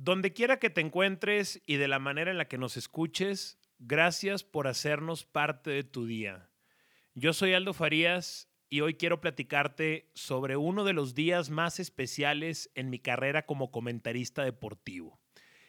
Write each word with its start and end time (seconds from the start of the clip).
Donde 0.00 0.32
quiera 0.32 0.60
que 0.60 0.70
te 0.70 0.80
encuentres 0.80 1.60
y 1.66 1.74
de 1.74 1.88
la 1.88 1.98
manera 1.98 2.30
en 2.30 2.38
la 2.38 2.46
que 2.46 2.56
nos 2.56 2.76
escuches, 2.76 3.58
gracias 3.80 4.44
por 4.44 4.68
hacernos 4.68 5.24
parte 5.24 5.70
de 5.70 5.82
tu 5.82 6.06
día. 6.06 6.50
Yo 7.14 7.32
soy 7.32 7.52
Aldo 7.52 7.74
Farías 7.74 8.48
y 8.70 8.80
hoy 8.80 8.94
quiero 8.94 9.20
platicarte 9.20 10.08
sobre 10.14 10.56
uno 10.56 10.84
de 10.84 10.92
los 10.92 11.16
días 11.16 11.50
más 11.50 11.80
especiales 11.80 12.70
en 12.76 12.90
mi 12.90 13.00
carrera 13.00 13.44
como 13.44 13.72
comentarista 13.72 14.44
deportivo. 14.44 15.18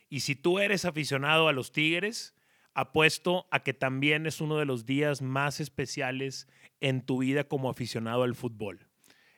Y 0.09 0.19
si 0.19 0.35
tú 0.35 0.59
eres 0.59 0.85
aficionado 0.85 1.47
a 1.47 1.51
los 1.51 1.71
Tigres, 1.71 2.35
apuesto 2.75 3.47
a 3.49 3.63
que 3.63 3.73
también 3.73 4.27
es 4.27 4.41
uno 4.41 4.59
de 4.59 4.65
los 4.65 4.85
días 4.85 5.23
más 5.23 5.59
especiales 5.59 6.47
en 6.81 7.03
tu 7.03 7.17
vida 7.17 7.45
como 7.45 7.67
aficionado 7.67 8.21
al 8.21 8.35
fútbol. 8.35 8.89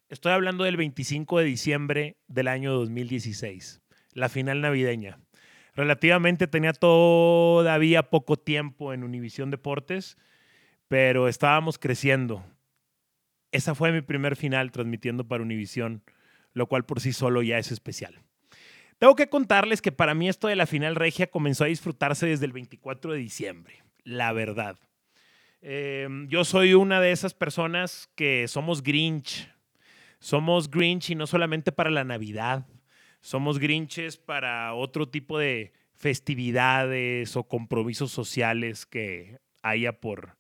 Estoy 0.10 0.34
hablando 0.34 0.66
del 0.66 0.76
25 0.76 1.40
de 1.40 1.46
diciembre 1.46 2.18
del 2.28 2.50
año 2.50 2.74
2016 2.74 3.81
la 4.14 4.30
final 4.30 4.62
navideña. 4.62 5.20
Relativamente 5.76 6.48
tenía 6.48 6.74
todavía 6.74 8.10
poco 8.10 8.38
tiempo 8.38 8.94
en 8.94 9.04
Univisión 9.04 9.52
Deportes, 9.52 10.18
pero 10.88 11.28
estábamos 11.28 11.78
creciendo. 11.78 12.44
Esa 13.52 13.76
fue 13.76 13.92
mi 13.92 14.02
primer 14.02 14.36
final 14.36 14.72
transmitiendo 14.72 15.28
para 15.28 15.44
Univisión, 15.44 16.04
lo 16.54 16.68
cual 16.68 16.86
por 16.86 17.00
sí 17.00 17.14
solo 17.14 17.42
ya 17.42 17.58
es 17.58 17.72
especial. 17.72 18.22
Tengo 18.98 19.16
que 19.16 19.30
contarles 19.30 19.82
que 19.82 19.92
para 19.92 20.14
mí 20.14 20.30
esto 20.30 20.48
de 20.48 20.56
la 20.56 20.68
final 20.68 20.96
regia 20.96 21.28
comenzó 21.28 21.64
a 21.64 21.68
disfrutarse 21.68 22.28
desde 22.28 22.46
el 22.46 22.52
24 22.52 23.14
de 23.14 23.20
diciembre, 23.20 23.84
la 24.04 24.32
verdad. 24.32 24.78
Em, 25.62 26.28
yo 26.28 26.44
soy 26.44 26.74
una 26.74 27.00
de 27.00 27.12
esas 27.12 27.34
personas 27.34 28.10
que 28.16 28.48
somos 28.48 28.84
Grinch. 28.84 29.50
Somos 30.20 30.70
Grinch 30.70 31.10
y 31.10 31.16
no 31.16 31.26
solamente 31.26 31.72
para 31.72 31.90
la 31.90 32.04
Navidad, 32.04 32.68
somos 33.22 33.60
grinches 33.60 34.18
para 34.18 34.74
otro 34.74 35.08
tipo 35.08 35.38
de 35.38 35.72
festividades 35.96 37.36
o 37.36 37.44
compromisos 37.44 38.12
sociales 38.12 38.86
que 38.86 39.40
haya 39.62 39.94
por, 39.94 40.36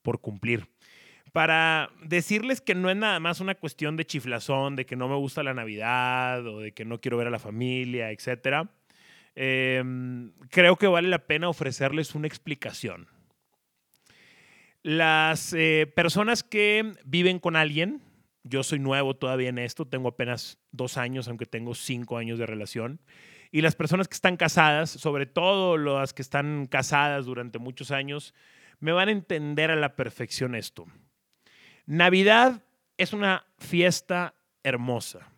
por 0.00 0.20
cumplir. 0.20 0.68
Para 1.32 1.90
decirles 2.02 2.60
que 2.60 2.74
no 2.74 2.90
es 2.90 2.96
nada 2.96 3.20
más 3.20 3.40
una 3.40 3.54
cuestión 3.54 3.96
de 3.96 4.06
chiflazón, 4.06 4.76
de 4.76 4.84
que 4.84 4.96
no 4.96 5.08
me 5.08 5.16
gusta 5.16 5.42
la 5.42 5.54
Navidad 5.54 6.46
o 6.46 6.60
de 6.60 6.72
que 6.72 6.84
no 6.84 7.00
quiero 7.00 7.16
ver 7.16 7.26
a 7.26 7.30
la 7.30 7.38
familia, 7.38 8.10
etc. 8.10 8.68
Em, 9.34 10.32
creo 10.50 10.76
que 10.76 10.86
vale 10.86 11.08
la 11.08 11.26
pena 11.26 11.48
ofrecerles 11.48 12.14
una 12.14 12.26
explicación. 12.26 13.06
Las 14.82 15.52
eh, 15.52 15.90
personas 15.94 16.42
que 16.42 16.92
viven 17.04 17.38
con 17.38 17.56
alguien, 17.56 18.02
yo 18.44 18.62
soy 18.62 18.78
nuevo 18.78 19.14
todavía 19.14 19.48
en 19.48 19.58
esto, 19.58 19.86
tengo 19.86 20.08
apenas 20.08 20.58
dos 20.70 20.96
años, 20.96 21.28
aunque 21.28 21.46
tengo 21.46 21.74
cinco 21.74 22.18
años 22.18 22.38
de 22.38 22.46
relación. 22.46 23.00
Y 23.50 23.60
las 23.60 23.76
personas 23.76 24.08
que 24.08 24.14
están 24.14 24.36
casadas, 24.36 24.90
sobre 24.90 25.26
todo 25.26 25.76
las 25.76 26.14
que 26.14 26.22
están 26.22 26.66
casadas 26.66 27.26
durante 27.26 27.58
muchos 27.58 27.90
años, 27.90 28.34
me 28.80 28.92
van 28.92 29.08
a 29.08 29.12
entender 29.12 29.70
a 29.70 29.76
la 29.76 29.94
perfección 29.94 30.54
esto. 30.54 30.86
Navidad 31.86 32.62
es 32.96 33.12
una 33.12 33.46
fiesta 33.58 34.34
hermosa, 34.64 35.28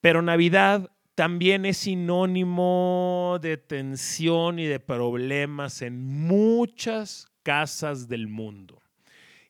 pero 0.00 0.20
Navidad 0.20 0.90
también 1.14 1.64
es 1.64 1.78
sinónimo 1.78 3.38
de 3.40 3.56
tensión 3.56 4.58
y 4.58 4.66
de 4.66 4.80
problemas 4.80 5.80
en 5.82 6.02
muchas 6.02 7.28
casas 7.42 8.08
del 8.08 8.28
mundo. 8.28 8.81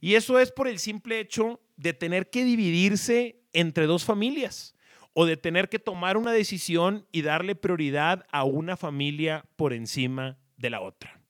Y 0.03 0.17
eso 0.17 0.41
es 0.41 0.51
por 0.51 0.67
el 0.67 0.81
simple 0.81 1.21
hecho 1.21 1.61
de 1.77 1.93
tener 1.93 2.29
que 2.29 2.43
dividirse 2.43 3.37
entre 3.53 3.87
dos 3.87 4.05
familias 4.05 4.75
o 5.13 5.27
de 5.27 5.37
tener 5.37 5.69
que 5.69 5.79
tomar 5.79 6.17
una 6.17 6.33
decisión 6.33 7.07
y 7.13 7.23
darle 7.23 7.55
prioridad 7.55 8.27
a 8.33 8.43
una 8.43 8.77
familia 8.77 9.45
por 9.55 9.73
encima 9.73 10.39
de 10.57 10.71
la 10.71 10.81
otra. 10.81 11.21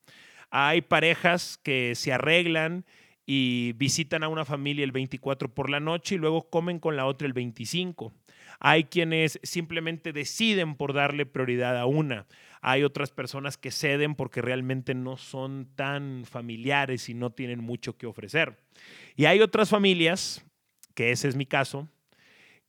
Hay 0.50 0.80
parejas 0.80 1.60
que 1.62 1.94
se 1.94 2.14
arreglan 2.14 2.86
y 3.26 3.74
visitan 3.74 4.22
a 4.24 4.28
una 4.28 4.46
familia 4.46 4.84
el 4.84 4.92
24 4.92 5.52
por 5.52 5.68
la 5.68 5.78
noche 5.78 6.14
y 6.14 6.18
luego 6.18 6.48
comen 6.48 6.78
con 6.78 6.96
la 6.96 7.04
otra 7.04 7.26
el 7.26 7.34
25. 7.34 8.10
Hay 8.58 8.84
quienes 8.84 9.38
simplemente 9.42 10.14
deciden 10.14 10.76
por 10.76 10.94
darle 10.94 11.26
prioridad 11.26 11.76
a 11.78 11.84
una. 11.84 12.26
Hay 12.64 12.84
otras 12.84 13.10
personas 13.10 13.58
que 13.58 13.72
ceden 13.72 14.14
porque 14.14 14.40
realmente 14.40 14.94
no 14.94 15.16
son 15.16 15.68
tan 15.74 16.24
familiares 16.24 17.08
y 17.08 17.14
no 17.14 17.30
tienen 17.30 17.58
mucho 17.58 17.98
que 17.98 18.06
ofrecer. 18.06 18.56
Y 19.16 19.24
hay 19.24 19.40
otras 19.40 19.68
familias, 19.68 20.44
que 20.94 21.10
ese 21.10 21.26
es 21.26 21.34
mi 21.34 21.44
caso, 21.44 21.88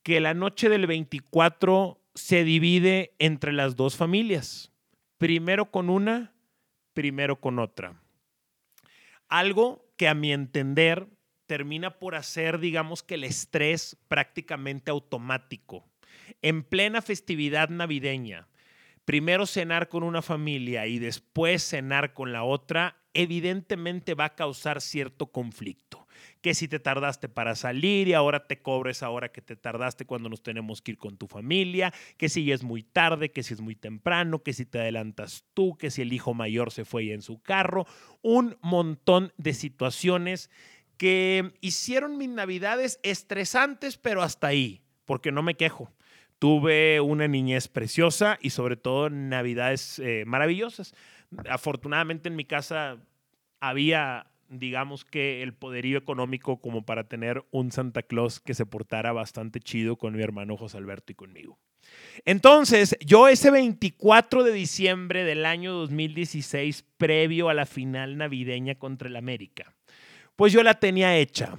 que 0.02 0.20
la 0.20 0.34
noche 0.34 0.68
del 0.68 0.88
24 0.88 2.02
se 2.16 2.44
divide 2.44 3.14
entre 3.20 3.54
las 3.54 3.76
dos 3.76 3.96
familias. 3.96 4.72
Primero 5.20 5.70
con 5.70 5.92
una, 5.92 6.34
primero 6.94 7.40
con 7.40 7.60
otra. 7.60 8.02
Algo 9.30 9.86
que 9.96 10.08
a 10.08 10.16
mi 10.16 10.34
entender 10.34 11.08
termina 11.46 12.00
por 12.00 12.16
hacer, 12.16 12.58
digamos 12.58 13.04
que 13.04 13.14
el 13.14 13.24
estrés 13.24 13.96
prácticamente 14.08 14.90
automático. 14.90 15.86
En 16.42 16.64
plena 16.64 17.02
festividad 17.04 17.70
navideña, 17.70 18.48
primero 19.06 19.46
cenar 19.46 19.90
con 19.90 20.04
una 20.04 20.22
familia 20.22 20.88
y 20.88 21.00
después 21.00 21.64
cenar 21.64 22.14
con 22.14 22.32
la 22.32 22.44
otra, 22.44 22.98
evidentemente 23.14 24.14
va 24.14 24.26
a 24.26 24.36
causar 24.36 24.82
cierto 24.82 25.32
conflicto 25.32 26.04
que 26.42 26.54
si 26.54 26.68
te 26.68 26.80
tardaste 26.80 27.30
para 27.30 27.56
salir 27.56 28.08
y 28.08 28.14
ahora 28.14 28.46
te 28.48 28.62
cobres 28.62 29.02
ahora 29.02 29.32
que 29.32 29.42
te 29.42 29.56
tardaste 29.56 30.06
cuando 30.06 30.30
nos 30.30 30.44
tenemos 30.44 30.82
que 30.82 30.92
ir 30.92 30.98
con 30.98 31.18
tu 31.18 31.28
familia, 31.28 31.94
que 32.18 32.30
si 32.30 32.52
es 32.52 32.64
muy 32.64 32.84
tarde, 32.84 33.32
que 33.32 33.44
si 33.44 33.54
es 33.54 33.62
muy 33.62 33.76
temprano, 33.76 34.44
que 34.44 34.54
si 34.54 34.66
te 34.66 34.80
adelantas 34.80 35.46
tú, 35.54 35.78
que 35.78 35.90
si 35.90 36.02
el 36.02 36.12
hijo 36.12 36.34
mayor 36.34 36.72
se 36.72 36.86
fue 36.86 37.14
en 37.14 37.22
su 37.22 37.42
carro, 37.42 37.86
un 38.22 38.58
montón 38.62 39.32
de 39.38 39.54
situaciones 39.54 40.50
que 40.98 41.54
hicieron 41.62 42.18
mis 42.18 42.30
navidades 42.30 43.00
estresantes, 43.04 43.98
pero 43.98 44.22
hasta 44.22 44.48
ahí, 44.48 44.82
porque 45.06 45.32
no 45.32 45.44
me 45.44 45.56
quejo. 45.56 45.92
Tuve 46.44 47.00
una 47.00 47.26
niñez 47.30 47.70
preciosa 47.70 48.38
y 48.42 48.50
sobre 48.50 48.76
todo 48.76 49.10
navidades 49.10 49.98
eh, 50.00 50.26
maravillosas. 50.28 50.94
Afortunadamente 51.50 52.28
en 52.28 52.36
mi 52.36 52.44
casa 52.44 52.98
había 53.62 54.28
digamos 54.50 55.06
que 55.06 55.42
el 55.42 55.54
poderío 55.54 55.98
económico 55.98 56.60
como 56.60 56.86
para 56.86 57.06
tener 57.06 57.46
un 57.52 57.72
Santa 57.72 58.02
Claus 58.02 58.42
que 58.42 58.54
se 58.56 58.66
portara 58.66 59.14
bastante 59.14 59.62
chido 59.62 59.96
con 59.96 60.18
mi 60.18 60.22
hermano 60.22 60.58
José 60.58 60.80
Alberto 60.80 61.14
y 61.14 61.16
conmigo. 61.16 61.58
Entonces, 62.26 62.98
yo 63.00 63.30
ese 63.30 63.50
24 63.50 64.44
de 64.44 64.52
diciembre 64.52 65.24
del 65.24 65.46
año 65.46 65.72
2016, 65.72 66.84
previo 66.98 67.48
a 67.48 67.54
la 67.54 67.66
final 67.66 68.18
navideña 68.18 68.76
contra 68.76 69.08
el 69.08 69.16
América, 69.16 69.74
pues 70.36 70.52
yo 70.52 70.62
la 70.62 70.74
tenía 70.74 71.16
hecha. 71.16 71.58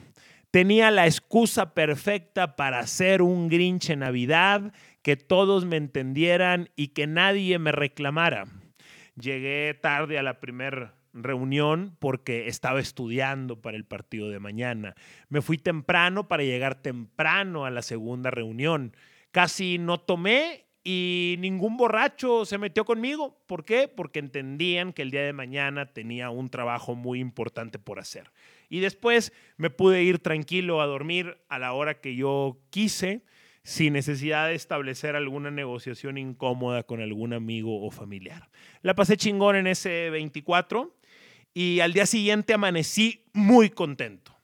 Tenía 0.54 0.92
la 0.92 1.06
excusa 1.06 1.74
perfecta 1.74 2.54
para 2.54 2.78
hacer 2.78 3.22
un 3.22 3.48
Grinch 3.48 3.90
en 3.90 3.98
Navidad, 3.98 4.72
que 5.02 5.16
todos 5.16 5.64
me 5.64 5.76
entendieran 5.76 6.70
y 6.76 6.90
que 6.94 7.08
nadie 7.08 7.58
me 7.58 7.72
reclamara. 7.72 8.44
Llegué 9.20 9.74
tarde 9.74 10.16
a 10.16 10.22
la 10.22 10.38
primera 10.38 10.94
reunión 11.12 11.96
porque 11.98 12.46
estaba 12.46 12.78
estudiando 12.78 13.60
para 13.60 13.76
el 13.76 13.84
partido 13.84 14.30
de 14.30 14.38
mañana. 14.38 14.94
Me 15.28 15.42
fui 15.42 15.58
temprano 15.58 16.28
para 16.28 16.44
llegar 16.44 16.80
temprano 16.80 17.64
a 17.64 17.70
la 17.70 17.82
segunda 17.82 18.30
reunión. 18.30 18.96
Casi 19.32 19.78
no 19.78 19.98
tomé 19.98 20.66
y 20.84 21.36
ningún 21.40 21.78
borracho 21.78 22.44
se 22.44 22.58
metió 22.58 22.84
conmigo. 22.84 23.42
¿Por 23.46 23.64
qué? 23.64 23.88
Porque 23.88 24.18
entendían 24.18 24.92
que 24.92 25.02
el 25.02 25.10
día 25.10 25.22
de 25.22 25.32
mañana 25.32 25.86
tenía 25.86 26.28
un 26.28 26.50
trabajo 26.50 26.94
muy 26.94 27.18
importante 27.18 27.78
por 27.78 27.98
hacer. 27.98 28.30
Y 28.74 28.80
después 28.80 29.32
me 29.56 29.70
pude 29.70 30.02
ir 30.02 30.18
tranquilo 30.18 30.80
a 30.80 30.86
dormir 30.86 31.38
a 31.48 31.60
la 31.60 31.74
hora 31.74 32.00
que 32.00 32.16
yo 32.16 32.58
quise 32.70 33.22
sin 33.62 33.92
necesidad 33.92 34.48
de 34.48 34.56
establecer 34.56 35.14
alguna 35.14 35.52
negociación 35.52 36.18
incómoda 36.18 36.82
con 36.82 37.00
algún 37.00 37.34
amigo 37.34 37.86
o 37.86 37.92
familiar. 37.92 38.50
La 38.82 38.96
pasé 38.96 39.16
chingón 39.16 39.54
en 39.54 39.68
ese 39.68 40.10
24 40.10 40.92
y 41.54 41.78
al 41.78 41.92
día 41.92 42.04
siguiente 42.04 42.52
amanecí 42.52 43.22
muy 43.32 43.70
contento, 43.70 44.36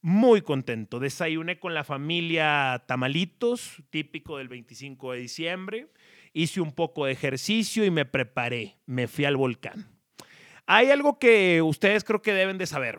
muy 0.00 0.40
contento. 0.40 0.98
Desayuné 0.98 1.58
con 1.58 1.74
la 1.74 1.84
familia 1.84 2.84
tamalitos, 2.88 3.82
típico 3.90 4.38
del 4.38 4.48
25 4.48 5.12
de 5.12 5.18
diciembre. 5.18 5.88
Hice 6.32 6.62
un 6.62 6.72
poco 6.72 7.04
de 7.04 7.12
ejercicio 7.12 7.84
y 7.84 7.90
me 7.90 8.06
preparé. 8.06 8.78
Me 8.86 9.08
fui 9.08 9.26
al 9.26 9.36
volcán. 9.36 9.90
Hay 10.64 10.90
algo 10.90 11.18
que 11.18 11.60
ustedes 11.60 12.02
creo 12.02 12.22
que 12.22 12.32
deben 12.32 12.56
de 12.56 12.64
saber. 12.64 12.98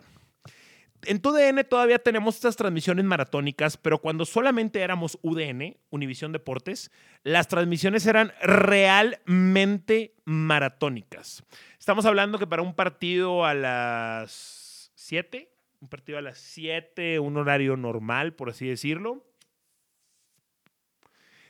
En 1.06 1.20
TUDN 1.20 1.64
todavía 1.68 1.98
tenemos 1.98 2.34
estas 2.34 2.56
transmisiones 2.56 3.04
maratónicas, 3.04 3.76
pero 3.76 3.98
cuando 3.98 4.24
solamente 4.24 4.80
éramos 4.80 5.18
UDN, 5.22 5.76
Univisión 5.90 6.32
Deportes, 6.32 6.90
las 7.22 7.48
transmisiones 7.48 8.06
eran 8.06 8.32
realmente 8.42 10.14
maratónicas. 10.24 11.44
Estamos 11.78 12.06
hablando 12.06 12.38
que 12.38 12.46
para 12.46 12.62
un 12.62 12.74
partido 12.74 13.44
a 13.44 13.54
las 13.54 14.90
7, 14.96 15.48
un 15.80 15.88
partido 15.88 16.18
a 16.18 16.22
las 16.22 16.38
7, 16.38 17.20
un 17.20 17.36
horario 17.36 17.76
normal, 17.76 18.34
por 18.34 18.50
así 18.50 18.66
decirlo, 18.66 19.24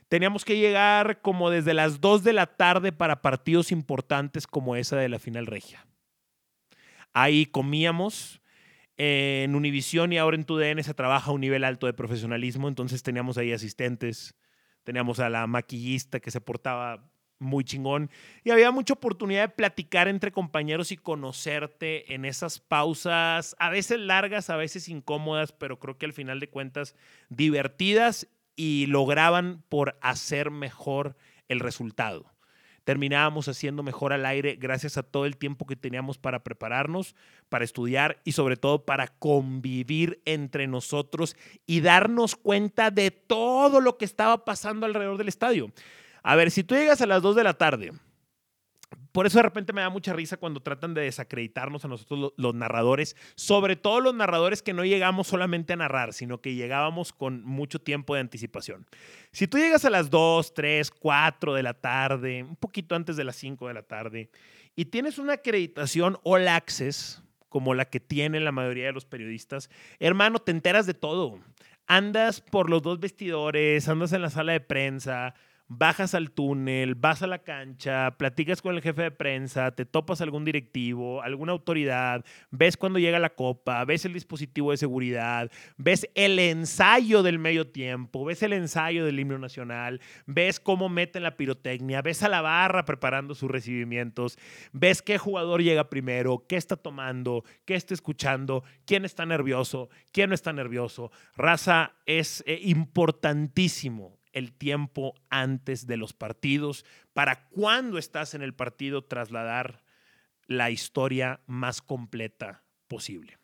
Teníamos 0.08 0.44
que 0.44 0.56
llegar 0.56 1.20
como 1.20 1.50
desde 1.50 1.74
las 1.74 2.00
2 2.00 2.22
de 2.22 2.32
la 2.32 2.46
tarde 2.46 2.92
para 2.92 3.22
partidos 3.22 3.72
importantes 3.72 4.46
como 4.46 4.76
esa 4.76 4.96
de 4.96 5.08
la 5.08 5.18
final 5.18 5.46
regia. 5.46 5.84
Ahí 7.12 7.46
comíamos. 7.46 8.40
En 8.96 9.54
Univisión 9.54 10.12
y 10.12 10.18
ahora 10.18 10.36
en 10.36 10.44
TUDN 10.44 10.82
se 10.82 10.94
trabaja 10.94 11.30
a 11.30 11.34
un 11.34 11.40
nivel 11.40 11.64
alto 11.64 11.86
de 11.86 11.92
profesionalismo, 11.92 12.68
entonces 12.68 13.02
teníamos 13.02 13.36
ahí 13.36 13.52
asistentes, 13.52 14.34
teníamos 14.84 15.20
a 15.20 15.28
la 15.28 15.46
maquillista 15.46 16.20
que 16.20 16.30
se 16.30 16.40
portaba 16.40 17.10
muy 17.38 17.64
chingón. 17.64 18.10
Y 18.44 18.50
había 18.50 18.70
mucha 18.70 18.94
oportunidad 18.94 19.42
de 19.42 19.54
platicar 19.54 20.08
entre 20.08 20.32
compañeros 20.32 20.92
y 20.92 20.96
conocerte 20.96 22.14
en 22.14 22.24
esas 22.24 22.60
pausas, 22.60 23.54
a 23.58 23.70
veces 23.70 23.98
largas, 23.98 24.50
a 24.50 24.56
veces 24.56 24.88
incómodas, 24.88 25.52
pero 25.52 25.78
creo 25.78 25.98
que 25.98 26.06
al 26.06 26.12
final 26.12 26.40
de 26.40 26.48
cuentas 26.48 26.94
divertidas 27.28 28.28
y 28.54 28.86
lograban 28.86 29.62
por 29.68 29.98
hacer 30.00 30.50
mejor 30.50 31.16
el 31.48 31.60
resultado. 31.60 32.35
Terminábamos 32.86 33.48
haciendo 33.48 33.82
mejor 33.82 34.12
al 34.12 34.24
aire 34.24 34.54
gracias 34.54 34.96
a 34.96 35.02
todo 35.02 35.26
el 35.26 35.36
tiempo 35.36 35.66
que 35.66 35.74
teníamos 35.74 36.18
para 36.18 36.44
prepararnos, 36.44 37.16
para 37.48 37.64
estudiar 37.64 38.20
y 38.22 38.30
sobre 38.30 38.56
todo 38.56 38.84
para 38.84 39.08
convivir 39.08 40.22
entre 40.24 40.68
nosotros 40.68 41.34
y 41.66 41.80
darnos 41.80 42.36
cuenta 42.36 42.92
de 42.92 43.10
todo 43.10 43.80
lo 43.80 43.98
que 43.98 44.04
estaba 44.04 44.44
pasando 44.44 44.86
alrededor 44.86 45.18
del 45.18 45.26
estadio. 45.26 45.72
A 46.22 46.36
ver, 46.36 46.52
si 46.52 46.62
tú 46.62 46.76
llegas 46.76 47.00
a 47.00 47.06
las 47.06 47.22
2 47.22 47.34
de 47.34 47.42
la 47.42 47.54
tarde, 47.54 47.90
por 49.12 49.26
eso 49.26 49.38
de 49.38 49.44
repente 49.44 49.72
me 49.72 49.80
da 49.80 49.88
mucha 49.88 50.12
risa 50.12 50.36
cuando 50.36 50.60
tratan 50.60 50.94
de 50.94 51.00
desacreditarnos 51.02 51.84
a 51.84 51.88
nosotros 51.88 52.34
los, 52.36 52.54
narradores, 52.54 53.16
sobre 53.34 53.74
todo 53.74 54.00
los 54.00 54.14
narradores 54.14 54.62
que 54.62 54.74
no 54.74 54.84
llegamos 54.84 55.26
solamente 55.26 55.72
a 55.72 55.76
narrar, 55.76 56.12
sino 56.12 56.40
que 56.40 56.54
llegábamos 56.54 57.12
con 57.12 57.42
mucho 57.42 57.80
tiempo 57.80 58.14
de 58.14 58.20
anticipación. 58.20 58.86
Si 59.32 59.48
tú 59.48 59.58
llegas 59.58 59.84
a 59.84 59.90
las 59.90 60.10
2, 60.10 60.54
3, 60.54 60.90
4 60.90 61.54
de 61.54 61.62
la 61.62 61.74
tarde, 61.74 62.42
un 62.42 62.56
poquito 62.56 62.94
antes 62.94 63.16
de 63.16 63.24
las 63.24 63.36
5 63.36 63.68
de 63.68 63.74
la 63.74 63.82
tarde, 63.82 64.30
y 64.74 64.84
tienes 64.84 65.18
una 65.18 65.34
acreditación 65.34 66.18
All 66.22 66.46
Access, 66.46 67.22
como 67.48 67.72
la 67.72 67.86
que 67.86 68.00
tienen 68.00 68.44
la 68.44 68.52
mayoría 68.52 68.86
de 68.86 68.92
los 68.92 69.06
periodistas, 69.06 69.70
hermano, 69.98 70.40
te 70.40 70.52
enteras 70.52 70.84
de 70.84 70.92
todo. 70.94 71.40
Andas 71.86 72.42
por 72.42 72.68
los 72.68 72.82
dos 72.82 73.00
vestidores, 73.00 73.88
andas 73.88 74.12
en 74.12 74.20
la 74.20 74.28
sala 74.28 74.52
de 74.52 74.60
prensa, 74.60 75.34
bajas 75.68 76.14
al 76.14 76.30
túnel, 76.30 76.94
vas 76.94 77.22
a 77.22 77.26
la 77.26 77.40
cancha, 77.40 78.16
platicas 78.18 78.62
con 78.62 78.74
el 78.74 78.82
jefe 78.82 79.02
de 79.02 79.10
prensa, 79.10 79.72
te 79.72 79.84
topas 79.84 80.20
algún 80.20 80.44
directivo, 80.44 81.22
alguna 81.22 81.52
autoridad, 81.52 82.24
ves 82.50 82.76
cuando 82.76 82.98
llega 82.98 83.18
la 83.18 83.34
copa, 83.34 83.84
ves 83.84 84.04
el 84.04 84.12
dispositivo 84.12 84.70
de 84.70 84.76
seguridad, 84.76 85.50
ves 85.76 86.08
el 86.14 86.38
ensayo 86.38 87.22
del 87.22 87.38
medio 87.38 87.68
tiempo, 87.68 88.24
ves 88.24 88.42
el 88.42 88.52
ensayo 88.52 89.04
del 89.04 89.18
himno 89.18 89.38
nacional, 89.38 90.00
ves 90.26 90.60
cómo 90.60 90.88
meten 90.88 91.24
la 91.24 91.36
pirotecnia, 91.36 92.02
ves 92.02 92.22
a 92.22 92.28
la 92.28 92.42
barra 92.42 92.84
preparando 92.84 93.34
sus 93.34 93.50
recibimientos, 93.50 94.38
ves 94.72 95.02
qué 95.02 95.18
jugador 95.18 95.62
llega 95.62 95.90
primero, 95.90 96.44
qué 96.48 96.56
está 96.56 96.76
tomando, 96.76 97.44
qué 97.64 97.74
está 97.74 97.94
escuchando, 97.94 98.62
quién 98.84 99.04
está 99.04 99.26
nervioso, 99.26 99.88
quién 100.12 100.28
no 100.28 100.34
está 100.34 100.52
nervioso. 100.52 101.10
Raza 101.36 101.92
es 102.06 102.44
eh, 102.46 102.60
importantísimo 102.62 104.15
el 104.36 104.52
tiempo 104.52 105.14
antes 105.30 105.86
de 105.86 105.96
los 105.96 106.12
partidos 106.12 106.84
para 107.14 107.48
cuando 107.48 107.96
estás 107.96 108.34
en 108.34 108.42
el 108.42 108.52
partido 108.52 109.02
trasladar 109.02 109.82
la 110.46 110.70
historia 110.70 111.40
más 111.46 111.80
completa 111.80 112.62
posible. 112.86 113.38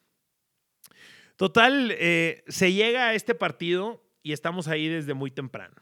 Total, 1.36 1.92
eh, 1.98 2.44
se 2.46 2.74
llega 2.74 3.08
a 3.08 3.14
este 3.14 3.34
partido 3.34 4.04
y 4.22 4.32
estamos 4.32 4.68
ahí 4.68 4.86
desde 4.86 5.14
muy 5.14 5.30
temprano. 5.30 5.76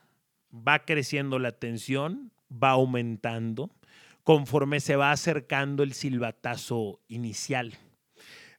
Va 0.54 0.84
creciendo 0.84 1.40
la 1.40 1.50
tensión, 1.50 2.32
va 2.50 2.70
aumentando 2.70 3.68
conforme 4.22 4.78
se 4.78 4.94
va 4.94 5.10
acercando 5.10 5.82
el 5.82 5.92
silbatazo 5.92 7.00
inicial. 7.08 7.76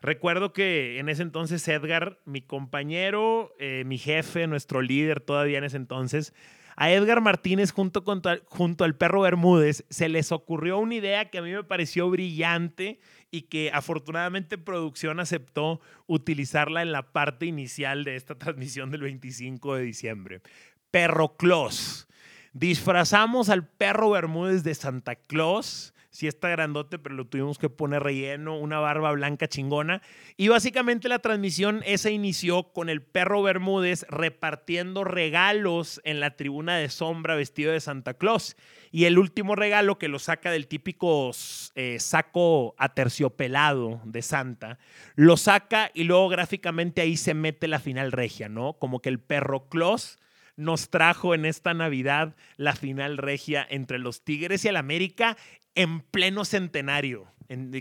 Recuerdo 0.01 0.51
que 0.51 0.97
en 0.99 1.09
ese 1.09 1.21
entonces 1.21 1.67
Edgar, 1.67 2.19
mi 2.25 2.41
compañero, 2.41 3.53
eh, 3.59 3.83
mi 3.85 3.99
jefe, 3.99 4.47
nuestro 4.47 4.81
líder 4.81 5.21
todavía 5.21 5.59
en 5.59 5.63
ese 5.63 5.77
entonces, 5.77 6.33
a 6.75 6.91
Edgar 6.91 7.21
Martínez 7.21 7.71
junto, 7.71 8.03
con, 8.03 8.23
junto 8.45 8.83
al 8.83 8.95
perro 8.95 9.21
Bermúdez 9.21 9.85
se 9.89 10.09
les 10.09 10.31
ocurrió 10.31 10.79
una 10.79 10.95
idea 10.95 11.29
que 11.29 11.37
a 11.37 11.43
mí 11.43 11.51
me 11.51 11.63
pareció 11.63 12.09
brillante 12.09 12.99
y 13.29 13.43
que 13.43 13.69
afortunadamente 13.71 14.57
producción 14.57 15.19
aceptó 15.19 15.81
utilizarla 16.07 16.81
en 16.81 16.91
la 16.91 17.11
parte 17.11 17.45
inicial 17.45 18.03
de 18.03 18.15
esta 18.15 18.35
transmisión 18.35 18.89
del 18.89 19.01
25 19.01 19.75
de 19.75 19.83
diciembre. 19.83 20.41
Perro 20.89 21.37
Claus. 21.37 22.07
Disfrazamos 22.53 23.49
al 23.49 23.67
perro 23.67 24.11
Bermúdez 24.11 24.63
de 24.63 24.75
Santa 24.75 25.15
Claus 25.15 25.93
sí 26.11 26.27
está 26.27 26.49
grandote, 26.49 26.99
pero 26.99 27.15
lo 27.15 27.25
tuvimos 27.25 27.57
que 27.57 27.69
poner 27.69 28.03
relleno, 28.03 28.59
una 28.59 28.79
barba 28.79 29.11
blanca 29.13 29.47
chingona. 29.47 30.01
Y 30.37 30.49
básicamente 30.49 31.09
la 31.09 31.19
transmisión 31.19 31.81
esa 31.85 32.09
inició 32.09 32.73
con 32.73 32.89
el 32.89 33.01
perro 33.01 33.41
Bermúdez 33.41 34.05
repartiendo 34.09 35.03
regalos 35.03 36.01
en 36.03 36.19
la 36.19 36.35
tribuna 36.35 36.77
de 36.77 36.89
sombra 36.89 37.35
vestido 37.35 37.71
de 37.71 37.79
Santa 37.79 38.13
Claus. 38.13 38.57
Y 38.91 39.05
el 39.05 39.17
último 39.17 39.55
regalo 39.55 39.97
que 39.97 40.09
lo 40.09 40.19
saca 40.19 40.51
del 40.51 40.67
típico 40.67 41.31
eh, 41.75 41.97
saco 41.99 42.75
aterciopelado 42.77 44.01
de 44.03 44.21
Santa, 44.21 44.79
lo 45.15 45.37
saca 45.37 45.91
y 45.93 46.03
luego 46.03 46.27
gráficamente 46.27 47.01
ahí 47.01 47.15
se 47.15 47.33
mete 47.33 47.69
la 47.69 47.79
final 47.79 48.11
regia, 48.11 48.49
¿no? 48.49 48.73
Como 48.73 49.01
que 49.01 49.09
el 49.09 49.19
perro 49.19 49.69
Claus 49.69 50.19
nos 50.55 50.89
trajo 50.89 51.33
en 51.33 51.45
esta 51.45 51.73
Navidad 51.73 52.35
la 52.57 52.75
final 52.75 53.17
regia 53.17 53.65
entre 53.69 53.99
los 53.99 54.23
Tigres 54.23 54.65
y 54.65 54.67
el 54.67 54.77
América 54.77 55.37
en 55.75 56.01
pleno 56.01 56.45
centenario. 56.45 57.27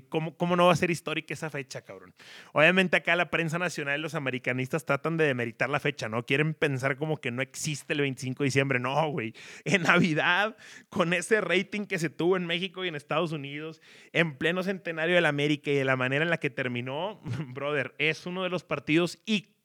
¿Cómo, 0.08 0.36
¿Cómo 0.36 0.56
no 0.56 0.66
va 0.66 0.72
a 0.72 0.76
ser 0.76 0.90
histórica 0.90 1.32
esa 1.32 1.48
fecha, 1.48 1.82
cabrón? 1.82 2.12
Obviamente 2.52 2.96
acá 2.96 3.14
la 3.14 3.30
prensa 3.30 3.56
nacional 3.56 4.00
y 4.00 4.02
los 4.02 4.16
americanistas 4.16 4.84
tratan 4.84 5.16
de 5.16 5.26
demeritar 5.26 5.70
la 5.70 5.78
fecha, 5.78 6.08
¿no? 6.08 6.26
Quieren 6.26 6.54
pensar 6.54 6.96
como 6.96 7.18
que 7.18 7.30
no 7.30 7.40
existe 7.40 7.92
el 7.92 8.00
25 8.00 8.42
de 8.42 8.46
diciembre. 8.48 8.80
No, 8.80 9.08
güey. 9.10 9.32
En 9.64 9.82
Navidad, 9.82 10.56
con 10.88 11.12
ese 11.12 11.40
rating 11.40 11.86
que 11.86 12.00
se 12.00 12.10
tuvo 12.10 12.36
en 12.36 12.46
México 12.46 12.84
y 12.84 12.88
en 12.88 12.96
Estados 12.96 13.30
Unidos, 13.30 13.80
en 14.12 14.36
pleno 14.36 14.64
centenario 14.64 15.14
de 15.14 15.20
la 15.20 15.28
América 15.28 15.70
y 15.70 15.76
de 15.76 15.84
la 15.84 15.94
manera 15.94 16.24
en 16.24 16.30
la 16.30 16.40
que 16.40 16.50
terminó, 16.50 17.20
brother, 17.54 17.94
es 17.98 18.26
uno 18.26 18.42
de 18.42 18.50
los 18.50 18.64
partidos 18.64 19.20
icónicos 19.24 19.59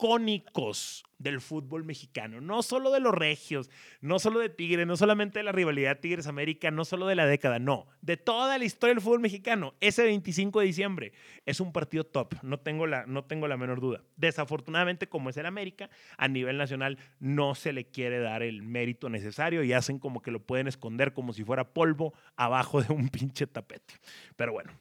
del 1.18 1.42
fútbol 1.42 1.86
mexicano, 1.86 2.42
no 2.42 2.62
solo 2.62 2.92
de 2.92 3.00
los 3.00 3.14
regios, 3.14 3.70
no 4.02 4.20
solo 4.20 4.40
de 4.40 4.50
Tigres, 4.50 4.86
no 4.86 4.98
solamente 4.98 5.40
de 5.40 5.44
la 5.44 5.52
rivalidad 5.52 6.00
Tigres-América, 6.00 6.70
no 6.72 6.86
solo 6.86 7.08
de 7.08 7.16
la 7.16 7.26
década, 7.26 7.60
no, 7.60 7.88
de 8.02 8.18
toda 8.18 8.58
la 8.58 8.66
historia 8.66 8.94
del 8.94 9.02
fútbol 9.02 9.22
mexicano. 9.22 9.74
Ese 9.80 10.04
25 10.04 10.60
de 10.60 10.66
diciembre 10.66 11.14
es 11.46 11.60
un 11.60 11.72
partido 11.72 12.04
top, 12.04 12.36
no 12.44 12.60
tengo 12.60 12.86
la, 12.86 13.06
no 13.06 13.24
tengo 13.24 13.48
la 13.48 13.58
menor 13.58 13.80
duda. 13.80 14.04
Desafortunadamente, 14.18 15.08
como 15.08 15.30
es 15.30 15.38
el 15.38 15.46
América, 15.46 15.90
a 16.18 16.28
nivel 16.28 16.58
nacional 16.58 16.98
no 17.20 17.56
se 17.56 17.74
le 17.74 17.86
quiere 17.86 18.20
dar 18.20 18.44
el 18.44 18.62
mérito 18.62 19.10
necesario 19.10 19.64
y 19.64 19.74
hacen 19.74 20.00
como 20.00 20.22
que 20.22 20.32
lo 20.32 20.42
pueden 20.42 20.68
esconder 20.68 21.14
como 21.14 21.34
si 21.34 21.44
fuera 21.44 21.74
polvo 21.74 22.14
abajo 22.36 22.82
de 22.82 22.94
un 22.94 23.10
pinche 23.10 23.48
tapete. 23.48 23.96
Pero 24.36 24.52
bueno, 24.52 24.72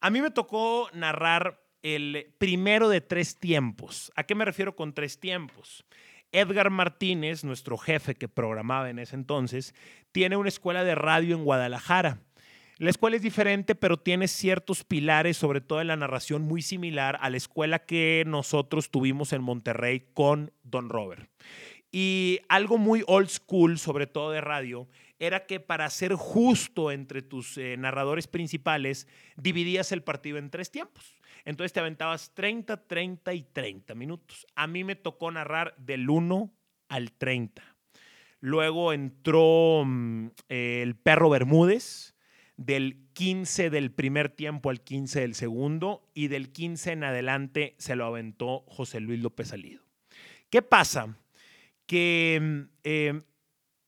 a 0.00 0.10
mí 0.10 0.20
me 0.20 0.30
tocó 0.30 0.88
narrar 0.92 1.69
el 1.82 2.32
primero 2.38 2.88
de 2.88 3.00
tres 3.00 3.36
tiempos. 3.38 4.12
¿A 4.16 4.24
qué 4.24 4.34
me 4.34 4.44
refiero 4.44 4.76
con 4.76 4.92
tres 4.92 5.18
tiempos? 5.18 5.84
Edgar 6.32 6.70
Martínez, 6.70 7.44
nuestro 7.44 7.76
jefe 7.76 8.14
que 8.14 8.28
programaba 8.28 8.90
en 8.90 8.98
ese 8.98 9.16
entonces, 9.16 9.74
tiene 10.12 10.36
una 10.36 10.48
escuela 10.48 10.84
de 10.84 10.94
radio 10.94 11.36
en 11.36 11.44
Guadalajara. 11.44 12.20
La 12.78 12.88
escuela 12.88 13.16
es 13.16 13.22
diferente, 13.22 13.74
pero 13.74 13.98
tiene 13.98 14.26
ciertos 14.26 14.84
pilares, 14.84 15.36
sobre 15.36 15.60
todo 15.60 15.80
en 15.82 15.88
la 15.88 15.96
narración, 15.96 16.42
muy 16.42 16.62
similar 16.62 17.18
a 17.20 17.28
la 17.28 17.36
escuela 17.36 17.80
que 17.80 18.24
nosotros 18.26 18.90
tuvimos 18.90 19.32
en 19.32 19.42
Monterrey 19.42 20.06
con 20.14 20.52
Don 20.62 20.88
Robert. 20.88 21.28
Y 21.92 22.40
algo 22.48 22.78
muy 22.78 23.02
old 23.06 23.28
school, 23.28 23.78
sobre 23.78 24.06
todo 24.06 24.30
de 24.30 24.40
radio, 24.40 24.88
era 25.20 25.46
que 25.46 25.60
para 25.60 25.88
ser 25.90 26.14
justo 26.14 26.90
entre 26.90 27.22
tus 27.22 27.56
eh, 27.58 27.76
narradores 27.78 28.26
principales, 28.26 29.06
dividías 29.36 29.92
el 29.92 30.02
partido 30.02 30.38
en 30.38 30.50
tres 30.50 30.70
tiempos. 30.70 31.14
Entonces 31.44 31.72
te 31.72 31.80
aventabas 31.80 32.32
30, 32.34 32.88
30 32.88 33.34
y 33.34 33.42
30 33.42 33.94
minutos. 33.94 34.46
A 34.56 34.66
mí 34.66 34.82
me 34.82 34.96
tocó 34.96 35.30
narrar 35.30 35.74
del 35.76 36.08
1 36.08 36.50
al 36.88 37.12
30. 37.12 37.62
Luego 38.40 38.94
entró 38.94 39.84
mm, 39.84 40.28
el 40.48 40.96
perro 40.96 41.28
Bermúdez, 41.28 42.14
del 42.56 43.08
15 43.12 43.70
del 43.70 43.90
primer 43.90 44.30
tiempo 44.30 44.70
al 44.70 44.80
15 44.80 45.20
del 45.20 45.34
segundo, 45.34 46.08
y 46.14 46.28
del 46.28 46.50
15 46.50 46.92
en 46.92 47.04
adelante 47.04 47.74
se 47.78 47.94
lo 47.94 48.06
aventó 48.06 48.64
José 48.68 49.00
Luis 49.00 49.20
López 49.20 49.48
Salido. 49.48 49.82
¿Qué 50.48 50.62
pasa? 50.62 51.14
Que 51.86 52.38
mm, 52.40 52.60
eh, 52.84 53.20